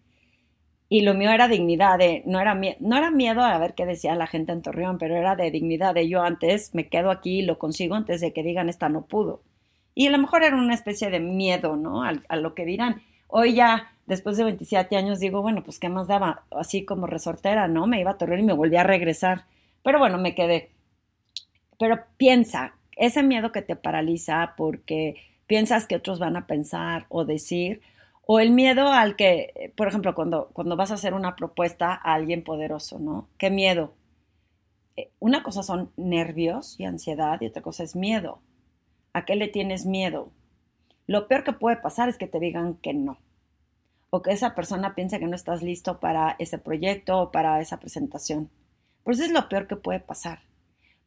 y 0.87 1.01
lo 1.01 1.15
mío 1.15 1.31
era 1.31 1.47
dignidad, 1.47 1.97
de, 1.97 2.21
no, 2.25 2.39
era 2.39 2.53
no 2.79 2.97
era 2.97 3.09
miedo 3.09 3.41
a 3.41 3.57
ver 3.57 3.73
qué 3.73 3.85
decía 3.85 4.15
la 4.15 4.27
gente 4.27 4.51
en 4.51 4.61
Torreón, 4.61 4.97
pero 4.99 5.15
era 5.15 5.35
de 5.35 5.49
dignidad, 5.49 5.95
de 5.95 6.07
yo 6.07 6.21
antes 6.21 6.75
me 6.75 6.89
quedo 6.89 7.09
aquí 7.09 7.39
y 7.39 7.41
lo 7.41 7.57
consigo 7.57 7.95
antes 7.95 8.21
de 8.21 8.33
que 8.33 8.43
digan 8.43 8.69
esta 8.69 8.87
no 8.89 9.05
pudo. 9.05 9.41
Y 9.95 10.07
a 10.07 10.11
lo 10.11 10.19
mejor 10.19 10.43
era 10.43 10.55
una 10.55 10.73
especie 10.75 11.09
de 11.09 11.19
miedo, 11.19 11.75
¿no? 11.75 12.03
A, 12.03 12.13
a 12.27 12.35
lo 12.35 12.53
que 12.53 12.65
dirán. 12.65 13.01
Hoy 13.27 13.53
ya, 13.55 13.91
después 14.07 14.37
de 14.37 14.43
27 14.45 14.97
años, 14.97 15.19
digo, 15.19 15.41
bueno, 15.41 15.63
pues 15.63 15.79
qué 15.79 15.89
más 15.89 16.07
daba, 16.07 16.43
así 16.51 16.85
como 16.85 17.07
resortera, 17.07 17.67
¿no? 17.67 17.87
Me 17.87 17.99
iba 17.99 18.11
a 18.11 18.17
Torreón 18.17 18.39
y 18.41 18.43
me 18.43 18.53
volví 18.53 18.77
a 18.77 18.83
regresar. 18.83 19.45
Pero 19.83 19.99
bueno, 19.99 20.17
me 20.17 20.33
quedé. 20.35 20.71
Pero 21.79 21.99
piensa, 22.17 22.75
ese 22.95 23.23
miedo 23.23 23.51
que 23.51 23.61
te 23.61 23.75
paraliza 23.75 24.53
porque 24.57 25.15
piensas 25.47 25.87
que 25.87 25.95
otros 25.95 26.19
van 26.19 26.37
a 26.37 26.47
pensar 26.47 27.05
o 27.09 27.25
decir, 27.25 27.81
O 28.27 28.39
el 28.39 28.49
miedo 28.51 28.87
al 28.91 29.15
que, 29.15 29.71
por 29.77 29.87
ejemplo, 29.87 30.15
cuando, 30.15 30.49
cuando 30.53 30.75
vas 30.75 30.89
a 30.91 30.95
hacer 30.95 31.13
una 31.13 31.35
propuesta 31.35 31.93
a 31.93 32.13
alguien 32.15 32.43
poderoso, 32.43 32.97
¿no? 32.99 33.27
¿Qué 33.37 33.51
miedo? 33.51 33.93
Eh, 34.97 35.11
una 35.19 35.43
cosa 35.43 35.63
son 35.63 35.91
nervios 35.97 36.79
y 36.79 36.85
ansiedad 36.85 37.39
y 37.41 37.47
otra 37.47 37.61
cosa 37.61 37.83
es 37.83 37.95
miedo. 37.95 38.39
¿A 39.13 39.25
qué 39.25 39.35
le 39.35 39.47
tienes 39.49 39.85
miedo? 39.85 40.31
Lo 41.07 41.27
peor 41.27 41.43
que 41.43 41.53
puede 41.53 41.77
pasar 41.77 42.09
es 42.09 42.17
que 42.17 42.27
te 42.27 42.39
digan 42.39 42.75
que 42.75 42.93
no. 42.93 43.17
O 44.09 44.21
que 44.21 44.31
esa 44.31 44.55
persona 44.55 44.95
piense 44.95 45.19
que 45.19 45.27
no 45.27 45.35
estás 45.35 45.61
listo 45.61 45.99
para 45.99 46.35
ese 46.39 46.57
proyecto 46.57 47.19
o 47.19 47.31
para 47.31 47.61
esa 47.61 47.79
presentación. 47.79 48.49
Por 49.03 49.13
eso 49.13 49.23
es 49.23 49.31
lo 49.31 49.47
peor 49.49 49.67
que 49.67 49.75
puede 49.75 49.99
pasar. 49.99 50.39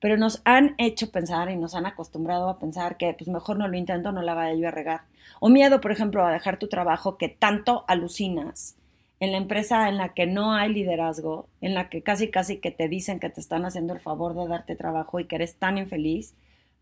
Pero 0.00 0.16
nos 0.16 0.40
han 0.44 0.76
hecho 0.78 1.10
pensar 1.10 1.50
y 1.50 1.56
nos 1.56 1.74
han 1.74 1.86
acostumbrado 1.86 2.48
a 2.48 2.58
pensar 2.60 2.96
que 2.96 3.12
pues 3.14 3.28
mejor 3.28 3.58
no 3.58 3.66
lo 3.66 3.76
intento, 3.76 4.12
no 4.12 4.22
la 4.22 4.34
vaya 4.34 4.54
yo 4.54 4.68
a 4.68 4.70
regar. 4.70 5.02
O 5.40 5.48
miedo, 5.48 5.80
por 5.80 5.90
ejemplo, 5.90 6.24
a 6.24 6.30
dejar 6.30 6.58
tu 6.58 6.68
trabajo 6.68 7.18
que 7.18 7.28
tanto 7.28 7.84
alucinas 7.88 8.76
en 9.20 9.32
la 9.32 9.38
empresa 9.38 9.88
en 9.88 9.96
la 9.96 10.10
que 10.14 10.26
no 10.26 10.54
hay 10.54 10.72
liderazgo, 10.72 11.48
en 11.60 11.74
la 11.74 11.88
que 11.88 12.02
casi 12.02 12.30
casi 12.30 12.58
que 12.58 12.70
te 12.70 12.88
dicen 12.88 13.18
que 13.18 13.30
te 13.30 13.40
están 13.40 13.64
haciendo 13.64 13.92
el 13.92 14.00
favor 14.00 14.34
de 14.34 14.46
darte 14.46 14.76
trabajo 14.76 15.18
y 15.18 15.26
que 15.26 15.36
eres 15.36 15.56
tan 15.56 15.76
infeliz, 15.76 16.34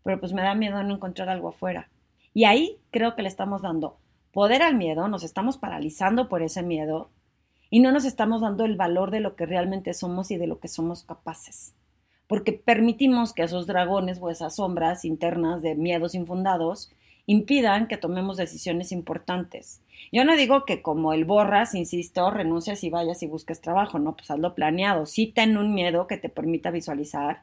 pero 0.03 0.19
pues 0.19 0.33
me 0.33 0.43
da 0.43 0.53
miedo 0.53 0.83
no 0.83 0.95
encontrar 0.95 1.29
algo 1.29 1.49
afuera. 1.49 1.89
Y 2.37 2.45
ahí 2.45 2.77
creo 2.91 3.15
que 3.15 3.23
le 3.23 3.29
estamos 3.29 3.63
dando 3.63 3.97
poder 4.31 4.61
al 4.61 4.75
miedo, 4.75 5.07
nos 5.07 5.23
estamos 5.23 5.57
paralizando 5.57 6.29
por 6.29 6.43
ese 6.43 6.61
miedo 6.61 7.09
y 7.71 7.79
no 7.79 7.91
nos 7.91 8.05
estamos 8.05 8.41
dando 8.41 8.63
el 8.63 8.75
valor 8.75 9.09
de 9.09 9.21
lo 9.21 9.35
que 9.35 9.47
realmente 9.47 9.91
somos 9.95 10.29
y 10.29 10.37
de 10.37 10.45
lo 10.45 10.59
que 10.59 10.67
somos 10.67 11.01
capaces. 11.01 11.73
Porque 12.27 12.53
permitimos 12.53 13.33
que 13.33 13.41
esos 13.41 13.65
dragones 13.65 14.19
o 14.21 14.29
esas 14.29 14.57
sombras 14.57 15.03
internas 15.03 15.63
de 15.63 15.73
miedos 15.73 16.13
infundados 16.13 16.91
impidan 17.25 17.87
que 17.87 17.97
tomemos 17.97 18.37
decisiones 18.37 18.91
importantes. 18.91 19.81
Yo 20.11 20.23
no 20.23 20.37
digo 20.37 20.63
que 20.63 20.83
como 20.83 21.13
el 21.13 21.25
borras, 21.25 21.73
insisto, 21.73 22.29
renuncies 22.29 22.83
y 22.83 22.91
vayas 22.91 23.23
y 23.23 23.25
busques 23.25 23.61
trabajo, 23.61 23.97
no, 23.97 24.15
pues 24.15 24.29
hazlo 24.29 24.53
planeado. 24.53 25.07
Sí 25.07 25.25
ten 25.25 25.57
un 25.57 25.73
miedo 25.73 26.05
que 26.05 26.17
te 26.17 26.29
permita 26.29 26.69
visualizar 26.69 27.41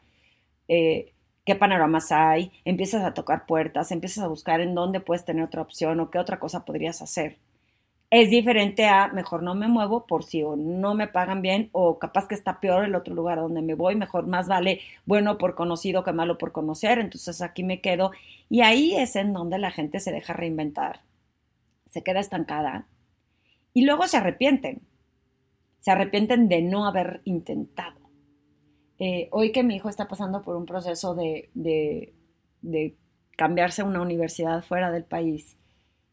eh, 0.69 1.15
qué 1.45 1.55
panoramas 1.55 2.11
hay, 2.13 2.53
empiezas 2.65 3.05
a 3.05 3.15
tocar 3.15 3.47
puertas, 3.47 3.93
empiezas 3.93 4.25
a 4.25 4.29
buscar 4.29 4.61
en 4.61 4.75
dónde 4.75 5.01
puedes 5.01 5.25
tener 5.25 5.45
otra 5.45 5.63
opción 5.63 6.01
o 6.01 6.11
qué 6.11 6.19
otra 6.19 6.39
cosa 6.39 6.65
podrías 6.65 7.03
hacer. 7.03 7.39
Es 8.11 8.31
diferente 8.31 8.87
a 8.87 9.09
mejor 9.09 9.43
no 9.43 9.55
me 9.55 9.67
muevo 9.67 10.07
por 10.07 10.25
si 10.25 10.43
o 10.43 10.57
no 10.57 10.95
me 10.95 11.09
pagan 11.09 11.43
bien 11.43 11.69
o 11.73 11.99
capaz 11.99 12.29
que 12.29 12.35
está 12.37 12.61
peor 12.61 12.85
el 12.85 12.95
otro 12.95 13.15
lugar 13.15 13.39
donde 13.39 13.61
me 13.61 13.75
voy, 13.75 13.97
mejor 13.97 14.27
más 14.27 14.47
vale 14.47 14.81
bueno 15.05 15.37
por 15.37 15.55
conocido 15.57 16.05
que 16.05 16.13
malo 16.13 16.39
por 16.39 16.53
conocer, 16.53 16.99
entonces 16.99 17.43
aquí 17.43 17.65
me 17.65 17.81
quedo. 17.81 18.13
Y 18.49 18.61
ahí 18.61 18.95
es 18.95 19.17
en 19.17 19.33
donde 19.33 19.59
la 19.59 19.71
gente 19.73 20.01
se 20.01 20.13
deja 20.13 20.33
reinventar, 20.33 21.01
se 21.87 22.03
queda 22.05 22.21
estancada 22.21 22.87
y 23.73 23.85
luego 23.85 24.07
se 24.07 24.19
arrepienten, 24.19 24.83
se 25.81 25.91
arrepienten 25.91 26.49
de 26.49 26.63
no 26.63 26.87
haber 26.87 27.21
intentado. 27.25 28.04
Eh, 28.99 29.29
hoy 29.33 29.53
que 29.53 29.63
mi 29.63 29.77
hijo 29.77 29.89
está 29.89 30.07
pasando 30.09 30.43
por 30.43 30.57
un 30.57 30.67
proceso 30.67 31.15
de, 31.15 31.51
cambiarse 33.37 33.83
a 33.83 33.85
una 33.85 34.01
universidad 34.01 34.63
fuera 34.63 34.93
del 34.93 35.05
país, 35.05 35.57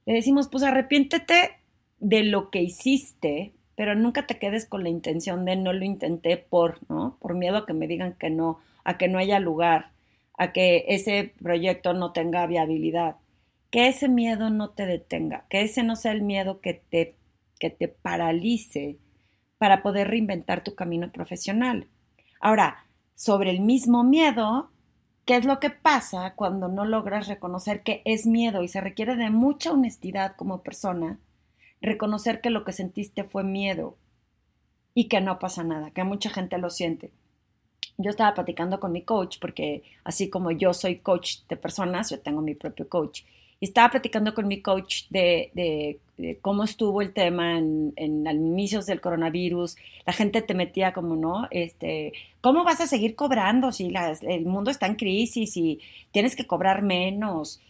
le 0.06 0.14
decimos, 0.14 0.48
pues 0.48 0.64
arrepiéntete 0.64 1.52
de 2.00 2.24
lo 2.24 2.50
que 2.50 2.62
hiciste, 2.64 3.54
pero 3.76 3.94
nunca 3.94 4.26
te 4.26 4.40
quedes 4.40 4.66
con 4.66 4.84
la 4.84 4.90
intención 4.90 5.46
de 5.46 5.56
no 5.56 5.74
lo 5.74 5.86
intenté 5.86 6.38
por, 6.38 6.80
¿no? 6.90 7.18
Por 7.20 7.36
miedo 7.36 7.58
a 7.58 7.66
que 7.66 7.74
me 7.74 7.88
digan 7.88 8.14
que 8.14 8.32
no, 8.32 8.60
a 8.84 8.98
que 8.98 9.08
no 9.08 9.20
haya 9.20 9.40
lugar, 9.40 9.92
a 10.38 10.52
que 10.52 10.86
ese 10.88 11.34
proyecto 11.42 11.94
no 11.94 12.12
tenga 12.14 12.48
viabilidad. 12.48 13.18
Que 13.70 13.88
ese 13.88 14.10
miedo 14.10 14.50
no 14.50 14.72
te 14.72 14.86
detenga, 14.86 15.46
que 15.50 15.62
ese 15.62 15.84
no 15.84 15.96
sea 15.96 16.12
el 16.12 16.24
miedo 16.24 16.60
que 16.60 16.74
te, 16.74 17.16
que 17.60 17.70
te 17.70 17.88
paralice 17.88 18.98
para 19.60 19.84
poder 19.84 20.10
reinventar 20.10 20.64
tu 20.64 20.74
camino 20.74 21.12
profesional. 21.12 21.88
Ahora, 22.42 22.86
sobre 23.16 23.52
el 23.52 23.62
mismo 23.62 24.04
miedo, 24.04 24.72
¿qué 25.26 25.38
es 25.38 25.46
lo 25.46 25.60
que 25.60 25.70
pasa 25.70 26.34
cuando 26.36 26.68
no 26.68 26.84
logras 26.84 27.28
reconocer 27.28 27.84
que 27.84 28.02
es 28.04 28.26
miedo 28.26 28.64
y 28.64 28.68
se 28.68 28.82
requiere 28.82 29.16
de 29.16 29.30
mucha 29.30 29.72
honestidad 29.72 30.36
como 30.36 30.62
persona? 30.62 31.20
reconocer 31.82 32.42
que 32.42 32.52
lo 32.52 32.64
que 32.64 32.72
sentiste 32.72 33.24
fue 33.24 33.44
miedo 33.44 33.98
y 34.94 35.08
que 35.08 35.20
no 35.20 35.40
pasa 35.40 35.64
nada, 35.64 35.92
que 35.92 36.04
mucha 36.04 36.30
gente 36.30 36.58
lo 36.58 36.70
siente. 36.70 37.12
Yo 37.98 38.12
estaba 38.12 38.34
platicando 38.34 38.80
con 38.80 38.92
mi 38.92 39.04
coach, 39.04 39.38
porque 39.40 39.84
así 40.04 40.30
como 40.30 40.52
yo 40.52 40.74
soy 40.74 40.98
coach 40.98 41.40
de 41.50 41.58
personas, 41.58 42.10
yo 42.10 42.20
tengo 42.20 42.42
mi 42.42 42.56
propio 42.56 42.88
coach. 42.88 43.24
Estaba 43.62 43.92
platicando 43.92 44.34
con 44.34 44.48
mi 44.48 44.62
coach 44.62 45.04
de, 45.10 46.00
cómo 46.42 46.64
estuvo 46.64 47.02
el 47.02 47.14
tema 47.14 47.58
en, 47.58 47.94
en 47.96 48.28
inicios 48.28 48.86
del 48.88 49.00
coronavirus. 49.00 49.78
La 50.06 50.14
gente 50.14 50.42
te 50.42 50.54
metía 50.54 50.92
como, 50.94 51.16
¿no? 51.16 51.48
Este, 51.52 52.12
¿Cómo 52.42 52.64
vas 52.64 52.82
a 52.82 52.88
seguir 52.88 53.16
cobrando 53.16 53.72
si 53.72 53.94
el 54.24 54.46
mundo 54.46 54.72
está 54.72 54.88
en 54.88 54.96
crisis 54.96 55.56
y 55.56 55.80
tienes 56.12 56.36
que 56.36 56.48
cobrar 56.48 56.82
menos? 56.82 57.62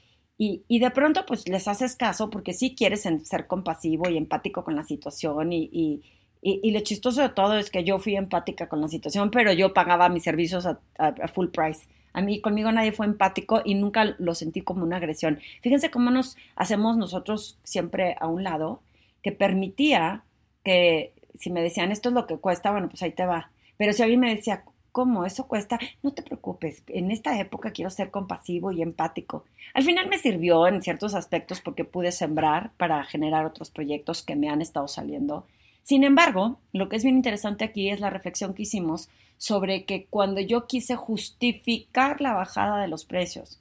Y, 0.44 0.80
de 0.80 0.90
pronto 0.90 1.24
pues 1.28 1.48
les 1.48 1.68
haces 1.68 1.96
caso 1.96 2.32
porque 2.32 2.54
sí 2.54 2.74
quieres 2.76 3.04
ser 3.04 3.46
compasivo 3.46 4.10
y 4.10 4.18
empático 4.18 4.64
con 4.64 4.76
la 4.76 4.82
situación 4.82 5.54
y, 5.54 6.02
lo 6.42 6.80
chistoso 6.80 7.22
de 7.22 7.30
todo 7.30 7.60
es 7.60 7.70
que 7.70 7.84
yo 7.84 8.00
fui 8.00 8.16
empática 8.16 8.68
con 8.68 8.82
la 8.82 8.88
situación, 8.88 9.30
pero 9.30 9.54
yo 9.54 9.76
pagaba 9.76 10.10
mis 10.10 10.24
servicios 10.24 10.66
a, 10.66 10.80
full 11.28 11.50
price. 11.50 11.82
A 12.14 12.22
mí, 12.22 12.42
conmigo 12.42 12.72
nadie 12.72 12.92
fue 12.92 13.06
empático 13.06 13.62
y 13.64 13.76
nunca 13.76 14.16
lo 14.20 14.36
sentí 14.36 14.62
como 14.62 14.84
una 14.84 14.98
agresión. 14.98 15.40
Fíjense 15.62 15.92
cómo 15.92 16.12
nos 16.12 16.38
hacemos 16.56 16.98
nosotros 16.98 17.58
siempre 17.64 18.16
a 18.20 18.28
un 18.28 18.44
lado, 18.44 18.82
que 19.22 19.32
permitía 19.32 20.24
que 20.64 21.14
si 21.38 21.50
me 21.50 21.62
decían 21.62 21.92
esto 21.92 22.10
es 22.10 22.16
lo 22.16 22.28
que 22.28 22.38
cuesta, 22.38 22.72
bueno, 22.72 22.90
pues 22.90 23.02
ahí 23.04 23.12
te 23.12 23.26
va. 23.26 23.52
Pero 23.78 23.94
si 23.94 24.04
alguien 24.04 24.20
me 24.20 24.36
decía, 24.36 24.64
¿Cómo? 24.92 25.26
Eso 25.26 25.48
cuesta. 25.48 25.80
No 26.04 26.12
te 26.12 26.22
preocupes, 26.22 26.84
en 26.88 27.12
esta 27.12 27.40
época 27.40 27.72
quiero 27.72 27.90
ser 27.90 28.12
compasivo 28.12 28.72
y 28.72 28.82
empático. 28.82 29.46
Al 29.74 29.84
final 29.84 30.10
me 30.10 30.18
sirvió 30.18 30.68
en 30.68 30.82
ciertos 30.82 31.16
aspectos 31.16 31.62
porque 31.62 31.86
pude 31.86 32.12
sembrar 32.12 32.72
para 32.78 33.04
generar 33.06 33.46
otros 33.46 33.70
proyectos 33.70 34.22
que 34.22 34.36
me 34.36 34.50
han 34.50 34.62
estado 34.62 34.88
saliendo. 34.90 35.46
Sin 35.84 36.04
embargo, 36.04 36.60
lo 36.74 36.90
que 36.90 36.98
es 36.98 37.04
bien 37.04 37.16
interesante 37.16 37.64
aquí 37.64 37.90
es 37.90 38.02
la 38.02 38.10
reflexión 38.10 38.54
que 38.54 38.64
hicimos 38.64 39.10
sobre 39.42 39.86
que 39.86 40.06
cuando 40.06 40.40
yo 40.40 40.68
quise 40.68 40.96
justificar 40.96 42.22
la 42.22 42.34
bajada 42.34 42.80
de 42.80 42.88
los 42.88 43.06
precios 43.06 43.60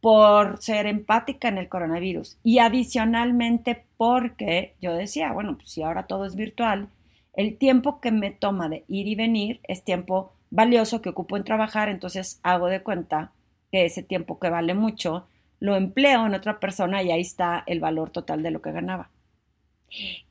por 0.00 0.60
ser 0.60 0.86
empática 0.88 1.46
en 1.46 1.56
el 1.56 1.68
coronavirus 1.68 2.36
y 2.42 2.58
adicionalmente 2.58 3.84
porque 3.96 4.74
yo 4.80 4.92
decía, 4.92 5.30
bueno, 5.32 5.56
pues 5.56 5.70
si 5.70 5.82
ahora 5.82 6.08
todo 6.08 6.24
es 6.24 6.34
virtual, 6.34 6.88
el 7.32 7.56
tiempo 7.58 8.00
que 8.00 8.10
me 8.10 8.32
toma 8.32 8.68
de 8.68 8.84
ir 8.88 9.06
y 9.06 9.14
venir 9.14 9.60
es 9.68 9.84
tiempo 9.84 10.32
valioso 10.50 11.00
que 11.00 11.10
ocupo 11.10 11.36
en 11.36 11.44
trabajar, 11.44 11.88
entonces 11.90 12.40
hago 12.42 12.66
de 12.66 12.82
cuenta 12.82 13.30
que 13.70 13.84
ese 13.84 14.02
tiempo 14.02 14.40
que 14.40 14.50
vale 14.50 14.74
mucho 14.74 15.28
lo 15.60 15.76
empleo 15.76 16.26
en 16.26 16.34
otra 16.34 16.58
persona 16.58 17.04
y 17.04 17.12
ahí 17.12 17.20
está 17.20 17.62
el 17.68 17.78
valor 17.78 18.10
total 18.10 18.42
de 18.42 18.50
lo 18.50 18.60
que 18.62 18.72
ganaba. 18.72 19.10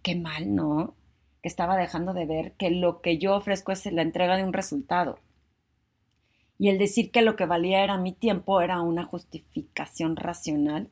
Qué 0.01 0.15
mal, 0.15 0.53
¿no? 0.53 0.93
Que 1.41 1.49
estaba 1.49 1.77
dejando 1.77 2.13
de 2.13 2.25
ver 2.25 2.53
que 2.53 2.69
lo 2.69 3.01
que 3.01 3.17
yo 3.17 3.35
ofrezco 3.35 3.71
es 3.71 3.85
la 3.91 4.01
entrega 4.01 4.37
de 4.37 4.43
un 4.43 4.53
resultado. 4.53 5.19
Y 6.57 6.69
el 6.69 6.77
decir 6.77 7.11
que 7.11 7.21
lo 7.21 7.35
que 7.35 7.45
valía 7.45 7.83
era 7.83 7.97
mi 7.97 8.11
tiempo 8.11 8.61
era 8.61 8.81
una 8.81 9.05
justificación 9.05 10.15
racional 10.17 10.89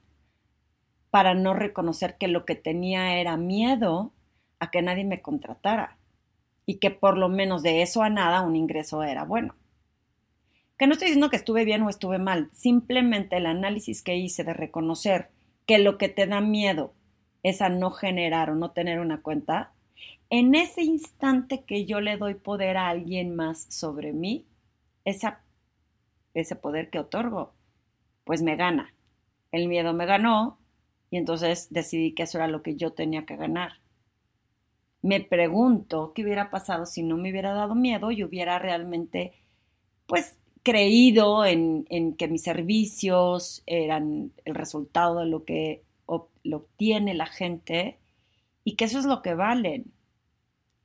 para 1.09 1.33
no 1.33 1.53
reconocer 1.53 2.17
que 2.17 2.27
lo 2.27 2.45
que 2.45 2.55
tenía 2.55 3.17
era 3.19 3.37
miedo 3.37 4.13
a 4.59 4.71
que 4.71 4.81
nadie 4.81 5.03
me 5.03 5.21
contratara 5.21 5.97
y 6.65 6.75
que 6.75 6.91
por 6.91 7.17
lo 7.17 7.29
menos 7.29 7.63
de 7.63 7.81
eso 7.81 8.03
a 8.03 8.09
nada 8.09 8.41
un 8.41 8.55
ingreso 8.55 9.03
era 9.03 9.23
bueno. 9.23 9.55
Que 10.77 10.85
no 10.85 10.93
estoy 10.93 11.07
diciendo 11.07 11.29
que 11.29 11.37
estuve 11.37 11.65
bien 11.65 11.81
o 11.81 11.89
estuve 11.89 12.19
mal, 12.19 12.49
simplemente 12.51 13.37
el 13.37 13.47
análisis 13.47 14.03
que 14.03 14.15
hice 14.15 14.43
de 14.43 14.53
reconocer 14.53 15.29
que 15.65 15.79
lo 15.79 15.97
que 15.97 16.09
te 16.09 16.27
da 16.27 16.39
miedo 16.39 16.93
es 17.41 17.61
a 17.61 17.69
no 17.69 17.89
generar 17.91 18.49
o 18.51 18.55
no 18.55 18.71
tener 18.71 18.99
una 18.99 19.21
cuenta, 19.21 19.71
en 20.29 20.55
ese 20.55 20.83
instante 20.83 21.63
que 21.63 21.85
yo 21.85 22.01
le 22.01 22.17
doy 22.17 22.35
poder 22.35 22.77
a 22.77 22.89
alguien 22.89 23.35
más 23.35 23.67
sobre 23.69 24.13
mí, 24.13 24.45
ese 25.05 26.55
poder 26.55 26.89
que 26.89 26.99
otorgo, 26.99 27.53
pues 28.23 28.41
me 28.41 28.55
gana. 28.55 28.93
El 29.51 29.67
miedo 29.67 29.93
me 29.93 30.05
ganó 30.05 30.59
y 31.09 31.17
entonces 31.17 31.67
decidí 31.71 32.13
que 32.13 32.23
eso 32.23 32.37
era 32.37 32.47
lo 32.47 32.61
que 32.61 32.75
yo 32.75 32.91
tenía 32.91 33.25
que 33.25 33.37
ganar 33.37 33.73
me 35.01 35.21
pregunto 35.21 36.11
qué 36.13 36.23
hubiera 36.23 36.49
pasado 36.49 36.85
si 36.85 37.03
no 37.03 37.17
me 37.17 37.31
hubiera 37.31 37.53
dado 37.53 37.75
miedo 37.75 38.11
y 38.11 38.23
hubiera 38.23 38.59
realmente, 38.59 39.33
pues, 40.05 40.37
creído 40.63 41.45
en, 41.45 41.85
que 42.17 42.27
mis 42.27 42.43
servicios 42.43 43.63
eran 43.65 44.33
el 44.43 44.55
resultado 44.55 45.19
de 45.19 45.27
lo 45.27 45.45
que 45.45 45.83
lo 46.43 46.57
obtiene 46.57 47.13
la 47.13 47.25
gente 47.25 47.99
y 48.63 48.75
que 48.75 48.85
eso 48.85 48.99
es 48.99 49.05
lo 49.05 49.21
que 49.21 49.33
valen. 49.33 49.93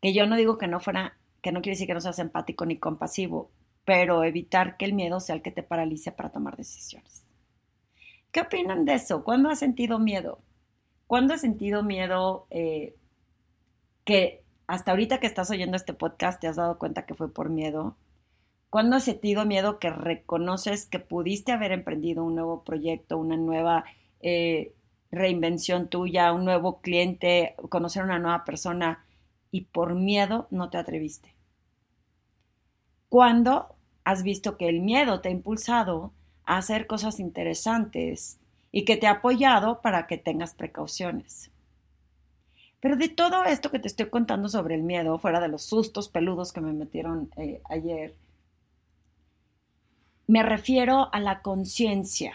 Que 0.02 0.12
yo 0.12 0.26
no 0.26 0.36
digo 0.36 0.58
que 0.58 0.68
no 0.68 0.80
fuera, 0.80 1.16
que 1.40 1.52
no 1.52 1.62
quiere 1.62 1.76
decir 1.76 1.86
que 1.86 1.94
no 1.94 2.02
seas 2.02 2.18
empático 2.18 2.66
ni 2.66 2.76
compasivo, 2.76 3.50
pero 3.86 4.24
evitar 4.24 4.76
que 4.76 4.84
el 4.84 4.92
miedo 4.92 5.20
sea 5.20 5.34
el 5.36 5.42
que 5.42 5.50
te 5.50 5.62
paralice 5.62 6.12
para 6.12 6.30
tomar 6.30 6.58
decisiones. 6.58 7.24
¿Qué 8.30 8.40
opinan 8.40 8.84
de 8.84 8.94
eso? 8.94 9.24
¿Cuándo 9.24 9.48
has 9.48 9.58
sentido 9.58 9.98
miedo? 9.98 10.40
¿Cuándo 11.06 11.34
has 11.34 11.40
sentido 11.40 11.82
miedo 11.82 12.46
eh, 12.50 12.94
que 14.04 14.42
hasta 14.66 14.90
ahorita 14.90 15.20
que 15.20 15.26
estás 15.26 15.50
oyendo 15.50 15.76
este 15.76 15.94
podcast 15.94 16.40
te 16.40 16.48
has 16.48 16.56
dado 16.56 16.78
cuenta 16.78 17.06
que 17.06 17.14
fue 17.14 17.32
por 17.32 17.50
miedo? 17.50 17.96
¿Cuándo 18.70 18.96
has 18.96 19.04
sentido 19.04 19.44
miedo 19.44 19.78
que 19.78 19.90
reconoces 19.90 20.86
que 20.86 20.98
pudiste 20.98 21.52
haber 21.52 21.72
emprendido 21.72 22.24
un 22.24 22.34
nuevo 22.34 22.64
proyecto, 22.64 23.18
una 23.18 23.36
nueva 23.36 23.84
eh, 24.20 24.72
reinvención 25.10 25.88
tuya, 25.88 26.32
un 26.32 26.46
nuevo 26.46 26.80
cliente, 26.80 27.54
conocer 27.68 28.02
a 28.02 28.06
una 28.06 28.18
nueva 28.18 28.44
persona 28.44 29.04
y 29.52 29.66
por 29.66 29.94
miedo 29.94 30.48
no 30.50 30.68
te 30.68 30.78
atreviste? 30.78 31.36
¿Cuándo 33.08 33.76
has 34.04 34.22
visto 34.22 34.56
que 34.56 34.68
el 34.68 34.80
miedo 34.80 35.20
te 35.20 35.28
ha 35.28 35.32
impulsado 35.32 36.12
a 36.44 36.56
hacer 36.56 36.86
cosas 36.86 37.20
interesantes 37.20 38.38
y 38.72 38.84
que 38.84 38.96
te 38.96 39.06
ha 39.06 39.12
apoyado 39.12 39.80
para 39.80 40.06
que 40.06 40.16
tengas 40.16 40.54
precauciones. 40.54 41.50
Pero 42.80 42.96
de 42.96 43.08
todo 43.08 43.44
esto 43.44 43.70
que 43.70 43.78
te 43.78 43.86
estoy 43.86 44.06
contando 44.06 44.48
sobre 44.48 44.74
el 44.74 44.82
miedo, 44.82 45.18
fuera 45.18 45.40
de 45.40 45.48
los 45.48 45.62
sustos 45.62 46.08
peludos 46.08 46.52
que 46.52 46.60
me 46.60 46.72
metieron 46.72 47.30
eh, 47.36 47.60
ayer, 47.68 48.16
me 50.26 50.42
refiero 50.42 51.12
a 51.12 51.20
la 51.20 51.42
conciencia 51.42 52.32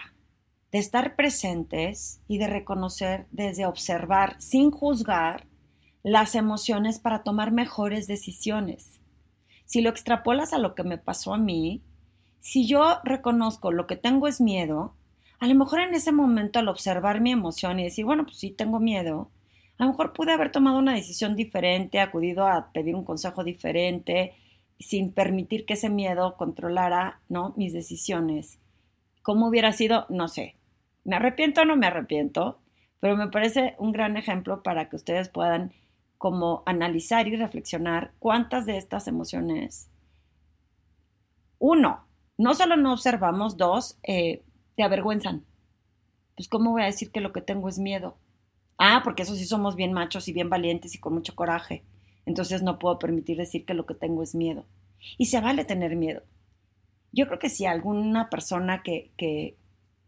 de 0.71 0.77
estar 0.77 1.15
presentes 1.15 2.21
y 2.27 2.37
de 2.37 2.47
reconocer 2.47 3.25
desde 3.31 3.65
observar 3.65 4.35
sin 4.39 4.71
juzgar 4.71 5.46
las 6.03 6.35
emociones 6.35 6.99
para 6.99 7.23
tomar 7.23 7.51
mejores 7.51 8.07
decisiones. 8.07 9.01
Si 9.65 9.81
lo 9.81 9.89
extrapolas 9.89 10.53
a 10.53 10.59
lo 10.59 10.75
que 10.75 10.83
me 10.83 10.97
pasó 10.97 11.33
a 11.33 11.37
mí, 11.37 11.81
si 12.39 12.65
yo 12.65 12.99
reconozco 13.03 13.71
lo 13.71 13.87
que 13.87 13.97
tengo 13.97 14.27
es 14.27 14.39
miedo, 14.39 14.93
a 15.39 15.47
lo 15.47 15.55
mejor 15.55 15.81
en 15.81 15.93
ese 15.93 16.11
momento 16.11 16.59
al 16.59 16.69
observar 16.69 17.21
mi 17.21 17.31
emoción 17.31 17.79
y 17.79 17.83
decir, 17.83 18.05
bueno, 18.05 18.23
pues 18.23 18.37
sí 18.37 18.51
tengo 18.51 18.79
miedo, 18.79 19.29
a 19.77 19.83
lo 19.83 19.91
mejor 19.91 20.13
pude 20.13 20.31
haber 20.31 20.51
tomado 20.51 20.79
una 20.79 20.95
decisión 20.95 21.35
diferente, 21.35 21.99
acudido 21.99 22.47
a 22.47 22.71
pedir 22.71 22.95
un 22.95 23.03
consejo 23.03 23.43
diferente, 23.43 24.33
sin 24.79 25.11
permitir 25.11 25.65
que 25.65 25.73
ese 25.73 25.89
miedo 25.89 26.35
controlara, 26.35 27.19
¿no? 27.29 27.53
Mis 27.57 27.73
decisiones. 27.73 28.59
¿Cómo 29.21 29.47
hubiera 29.47 29.71
sido? 29.73 30.05
No 30.09 30.27
sé. 30.27 30.55
¿Me 31.03 31.15
arrepiento 31.15 31.61
o 31.61 31.65
no 31.65 31.75
me 31.75 31.87
arrepiento? 31.87 32.59
Pero 32.99 33.15
me 33.15 33.27
parece 33.27 33.75
un 33.77 33.91
gran 33.91 34.17
ejemplo 34.17 34.63
para 34.63 34.89
que 34.89 34.95
ustedes 34.95 35.29
puedan 35.29 35.73
como 36.17 36.63
analizar 36.65 37.27
y 37.27 37.35
reflexionar 37.35 38.13
cuántas 38.19 38.65
de 38.65 38.77
estas 38.77 39.07
emociones, 39.07 39.89
uno, 41.59 42.05
no 42.37 42.53
solo 42.53 42.77
no 42.77 42.93
observamos, 42.93 43.57
dos, 43.57 43.97
eh, 44.03 44.43
te 44.75 44.83
avergüenzan. 44.83 45.45
Pues 46.35 46.47
¿cómo 46.47 46.71
voy 46.71 46.83
a 46.83 46.85
decir 46.85 47.11
que 47.11 47.21
lo 47.21 47.33
que 47.33 47.41
tengo 47.41 47.67
es 47.67 47.79
miedo? 47.79 48.17
Ah, 48.77 49.01
porque 49.03 49.23
eso 49.23 49.35
sí 49.35 49.45
somos 49.45 49.75
bien 49.75 49.91
machos 49.91 50.27
y 50.27 50.33
bien 50.33 50.49
valientes 50.49 50.93
y 50.93 50.99
con 50.99 51.13
mucho 51.13 51.35
coraje. 51.35 51.83
Entonces 52.25 52.61
no 52.61 52.77
puedo 52.77 52.99
permitir 52.99 53.37
decir 53.37 53.65
que 53.65 53.73
lo 53.73 53.85
que 53.85 53.95
tengo 53.95 54.21
es 54.21 54.35
miedo. 54.35 54.65
Y 55.17 55.25
se 55.25 55.41
vale 55.41 55.65
tener 55.65 55.95
miedo. 55.95 56.21
Yo 57.11 57.25
creo 57.25 57.39
que 57.39 57.49
si 57.49 57.65
alguna 57.65 58.29
persona 58.29 58.83
que, 58.83 59.11
que, 59.17 59.57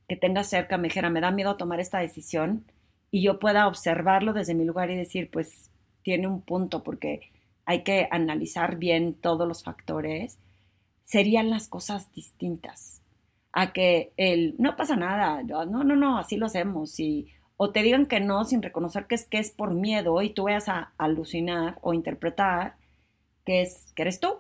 que 0.07 0.15
tenga 0.15 0.43
cerca 0.43 0.77
me 0.77 0.89
dijera, 0.89 1.09
me 1.09 1.21
da 1.21 1.31
miedo 1.31 1.55
tomar 1.55 1.79
esta 1.79 1.99
decisión, 1.99 2.65
y 3.11 3.23
yo 3.23 3.39
pueda 3.39 3.67
observarlo 3.67 4.33
desde 4.33 4.53
mi 4.53 4.65
lugar 4.65 4.91
y 4.91 4.95
decir, 4.97 5.29
pues 5.31 5.68
tiene 6.03 6.27
un 6.27 6.41
punto 6.41 6.83
porque 6.83 7.31
hay 7.65 7.83
que 7.83 8.07
analizar 8.11 8.77
bien 8.77 9.13
todos 9.13 9.47
los 9.47 9.63
factores, 9.63 10.39
serían 11.03 11.49
las 11.49 11.67
cosas 11.67 12.11
distintas 12.13 13.01
a 13.51 13.73
que 13.73 14.11
el 14.17 14.55
no 14.57 14.75
pasa 14.75 14.95
nada, 14.95 15.43
no, 15.43 15.65
no, 15.65 15.95
no, 15.95 16.17
así 16.17 16.37
lo 16.37 16.45
hacemos, 16.45 16.99
y, 16.99 17.27
o 17.57 17.71
te 17.71 17.83
digan 17.83 18.05
que 18.05 18.19
no 18.19 18.45
sin 18.45 18.61
reconocer 18.61 19.05
que 19.05 19.15
es 19.15 19.25
que 19.25 19.39
es 19.39 19.51
por 19.51 19.73
miedo 19.73 20.21
y 20.21 20.29
tú 20.29 20.43
vayas 20.43 20.69
a 20.69 20.93
alucinar 20.97 21.77
o 21.81 21.93
interpretar 21.93 22.75
que 23.45 23.61
es 23.61 23.91
que 23.95 24.03
eres 24.03 24.19
tú, 24.19 24.37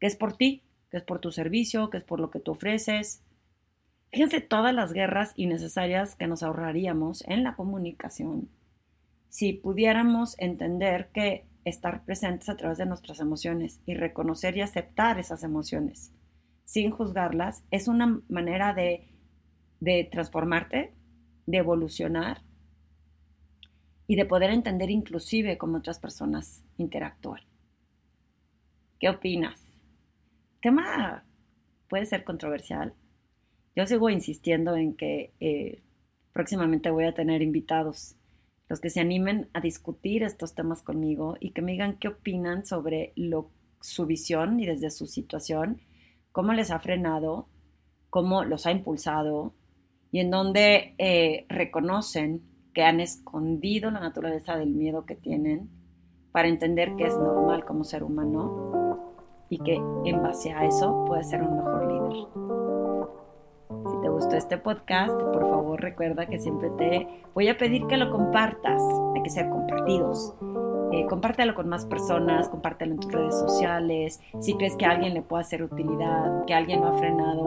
que 0.00 0.06
es 0.06 0.16
por 0.16 0.36
ti, 0.36 0.62
que 0.90 0.98
es 0.98 1.02
por 1.02 1.20
tu 1.20 1.32
servicio, 1.32 1.90
que 1.90 1.98
es 1.98 2.04
por 2.04 2.20
lo 2.20 2.30
que 2.30 2.40
tú 2.40 2.52
ofreces. 2.52 3.22
Fíjense 4.10 4.40
todas 4.40 4.74
las 4.74 4.92
guerras 4.92 5.32
innecesarias 5.36 6.16
que 6.16 6.26
nos 6.26 6.42
ahorraríamos 6.42 7.24
en 7.28 7.44
la 7.44 7.54
comunicación 7.54 8.48
si 9.28 9.52
pudiéramos 9.52 10.38
entender 10.38 11.10
que 11.12 11.46
estar 11.64 12.04
presentes 12.04 12.48
a 12.48 12.56
través 12.56 12.78
de 12.78 12.86
nuestras 12.86 13.20
emociones 13.20 13.80
y 13.86 13.94
reconocer 13.94 14.56
y 14.56 14.62
aceptar 14.62 15.18
esas 15.18 15.42
emociones 15.42 16.12
sin 16.64 16.90
juzgarlas, 16.90 17.64
es 17.70 17.88
una 17.88 18.20
manera 18.28 18.74
de, 18.74 19.08
transformarte, 20.10 20.92
de 21.46 21.56
evolucionar 21.56 22.42
y 24.06 24.16
de 24.16 24.26
poder 24.26 24.50
entender 24.50 24.90
inclusive 24.90 25.56
cómo 25.56 25.78
otras 25.78 25.98
personas 25.98 26.62
interactúan. 26.76 27.40
¿Qué 28.98 29.08
opinas? 29.08 29.64
tema 30.60 31.24
puede 31.88 32.04
ser 32.04 32.24
controversial. 32.24 32.94
Yo 33.74 33.86
sigo 33.86 34.10
insistiendo 34.10 34.76
en 34.76 34.94
que 34.94 35.32
eh, 35.40 35.80
próximamente 36.34 36.90
voy 36.90 37.04
a 37.04 37.14
tener 37.14 37.40
invitados, 37.40 38.17
los 38.68 38.80
que 38.80 38.90
se 38.90 39.00
animen 39.00 39.48
a 39.54 39.60
discutir 39.60 40.22
estos 40.22 40.54
temas 40.54 40.82
conmigo 40.82 41.36
y 41.40 41.50
que 41.52 41.62
me 41.62 41.72
digan 41.72 41.98
qué 41.98 42.08
opinan 42.08 42.66
sobre 42.66 43.14
su 43.80 44.06
visión 44.06 44.60
y 44.60 44.66
desde 44.66 44.90
su 44.90 45.06
situación 45.06 45.80
cómo 46.32 46.52
les 46.52 46.70
ha 46.70 46.78
frenado, 46.78 47.48
cómo 48.10 48.44
los 48.44 48.66
ha 48.66 48.70
impulsado 48.70 49.54
y 50.10 50.20
en 50.20 50.30
donde 50.30 50.94
eh, 50.98 51.46
reconocen 51.48 52.42
que 52.74 52.82
han 52.82 53.00
escondido 53.00 53.90
la 53.90 54.00
naturaleza 54.00 54.56
del 54.56 54.70
miedo 54.70 55.04
que 55.04 55.16
tienen 55.16 55.70
para 56.32 56.48
entender 56.48 56.94
que 56.96 57.04
es 57.04 57.16
normal 57.16 57.64
como 57.64 57.84
ser 57.84 58.04
humano 58.04 59.16
y 59.48 59.58
que 59.58 59.74
en 60.04 60.22
base 60.22 60.52
a 60.52 60.66
eso 60.66 61.04
puede 61.06 61.24
ser 61.24 61.42
un 61.42 61.56
mejor 61.56 61.92
líder. 61.92 62.47
Gustó 64.18 64.34
este 64.34 64.58
podcast, 64.58 65.14
por 65.14 65.48
favor 65.48 65.80
recuerda 65.80 66.26
que 66.26 66.40
siempre 66.40 66.70
te 66.70 67.06
voy 67.34 67.46
a 67.46 67.56
pedir 67.56 67.86
que 67.86 67.96
lo 67.96 68.10
compartas. 68.10 68.82
Hay 69.14 69.22
que 69.22 69.30
ser 69.30 69.48
compartidos. 69.48 70.34
Eh, 70.90 71.06
compártelo 71.06 71.54
con 71.54 71.68
más 71.68 71.86
personas, 71.86 72.48
compártelo 72.48 72.94
en 72.94 72.98
tus 72.98 73.12
redes 73.12 73.38
sociales, 73.38 74.20
si 74.40 74.54
crees 74.54 74.74
que 74.74 74.86
a 74.86 74.90
alguien 74.90 75.14
le 75.14 75.22
puede 75.22 75.42
hacer 75.42 75.62
utilidad, 75.62 76.44
que 76.46 76.54
alguien 76.54 76.80
lo 76.80 76.88
ha 76.88 76.98
frenado, 76.98 77.44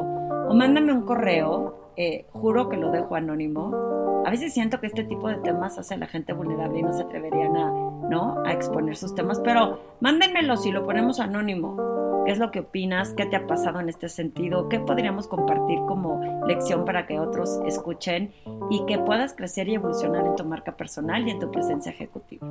o 0.47 0.53
mándame 0.53 0.93
un 0.93 1.01
correo, 1.01 1.91
eh, 1.97 2.25
juro 2.31 2.69
que 2.69 2.77
lo 2.77 2.89
dejo 2.89 3.15
anónimo. 3.15 4.23
A 4.25 4.29
veces 4.29 4.53
siento 4.53 4.79
que 4.79 4.87
este 4.87 5.03
tipo 5.03 5.27
de 5.27 5.35
temas 5.39 5.77
hace 5.77 5.95
a 5.95 5.97
la 5.97 6.07
gente 6.07 6.31
vulnerable 6.31 6.79
y 6.79 6.83
no 6.83 6.93
se 6.93 7.03
atreverían 7.03 7.57
a, 7.57 7.69
¿no? 7.69 8.41
a 8.45 8.53
exponer 8.53 8.95
sus 8.95 9.13
temas, 9.13 9.41
pero 9.41 9.97
mándenmelo 9.99 10.55
si 10.55 10.71
lo 10.71 10.85
ponemos 10.85 11.19
anónimo. 11.19 12.00
¿Qué 12.25 12.31
es 12.31 12.37
lo 12.37 12.51
que 12.51 12.59
opinas? 12.59 13.13
¿Qué 13.13 13.25
te 13.25 13.35
ha 13.35 13.47
pasado 13.47 13.79
en 13.79 13.89
este 13.89 14.07
sentido? 14.07 14.69
¿Qué 14.69 14.79
podríamos 14.79 15.27
compartir 15.27 15.79
como 15.87 16.45
lección 16.45 16.85
para 16.85 17.07
que 17.07 17.19
otros 17.19 17.59
escuchen 17.65 18.31
y 18.69 18.85
que 18.85 18.99
puedas 18.99 19.33
crecer 19.33 19.67
y 19.69 19.75
evolucionar 19.75 20.25
en 20.25 20.35
tu 20.35 20.45
marca 20.45 20.77
personal 20.77 21.27
y 21.27 21.31
en 21.31 21.39
tu 21.39 21.49
presencia 21.49 21.91
ejecutiva? 21.91 22.47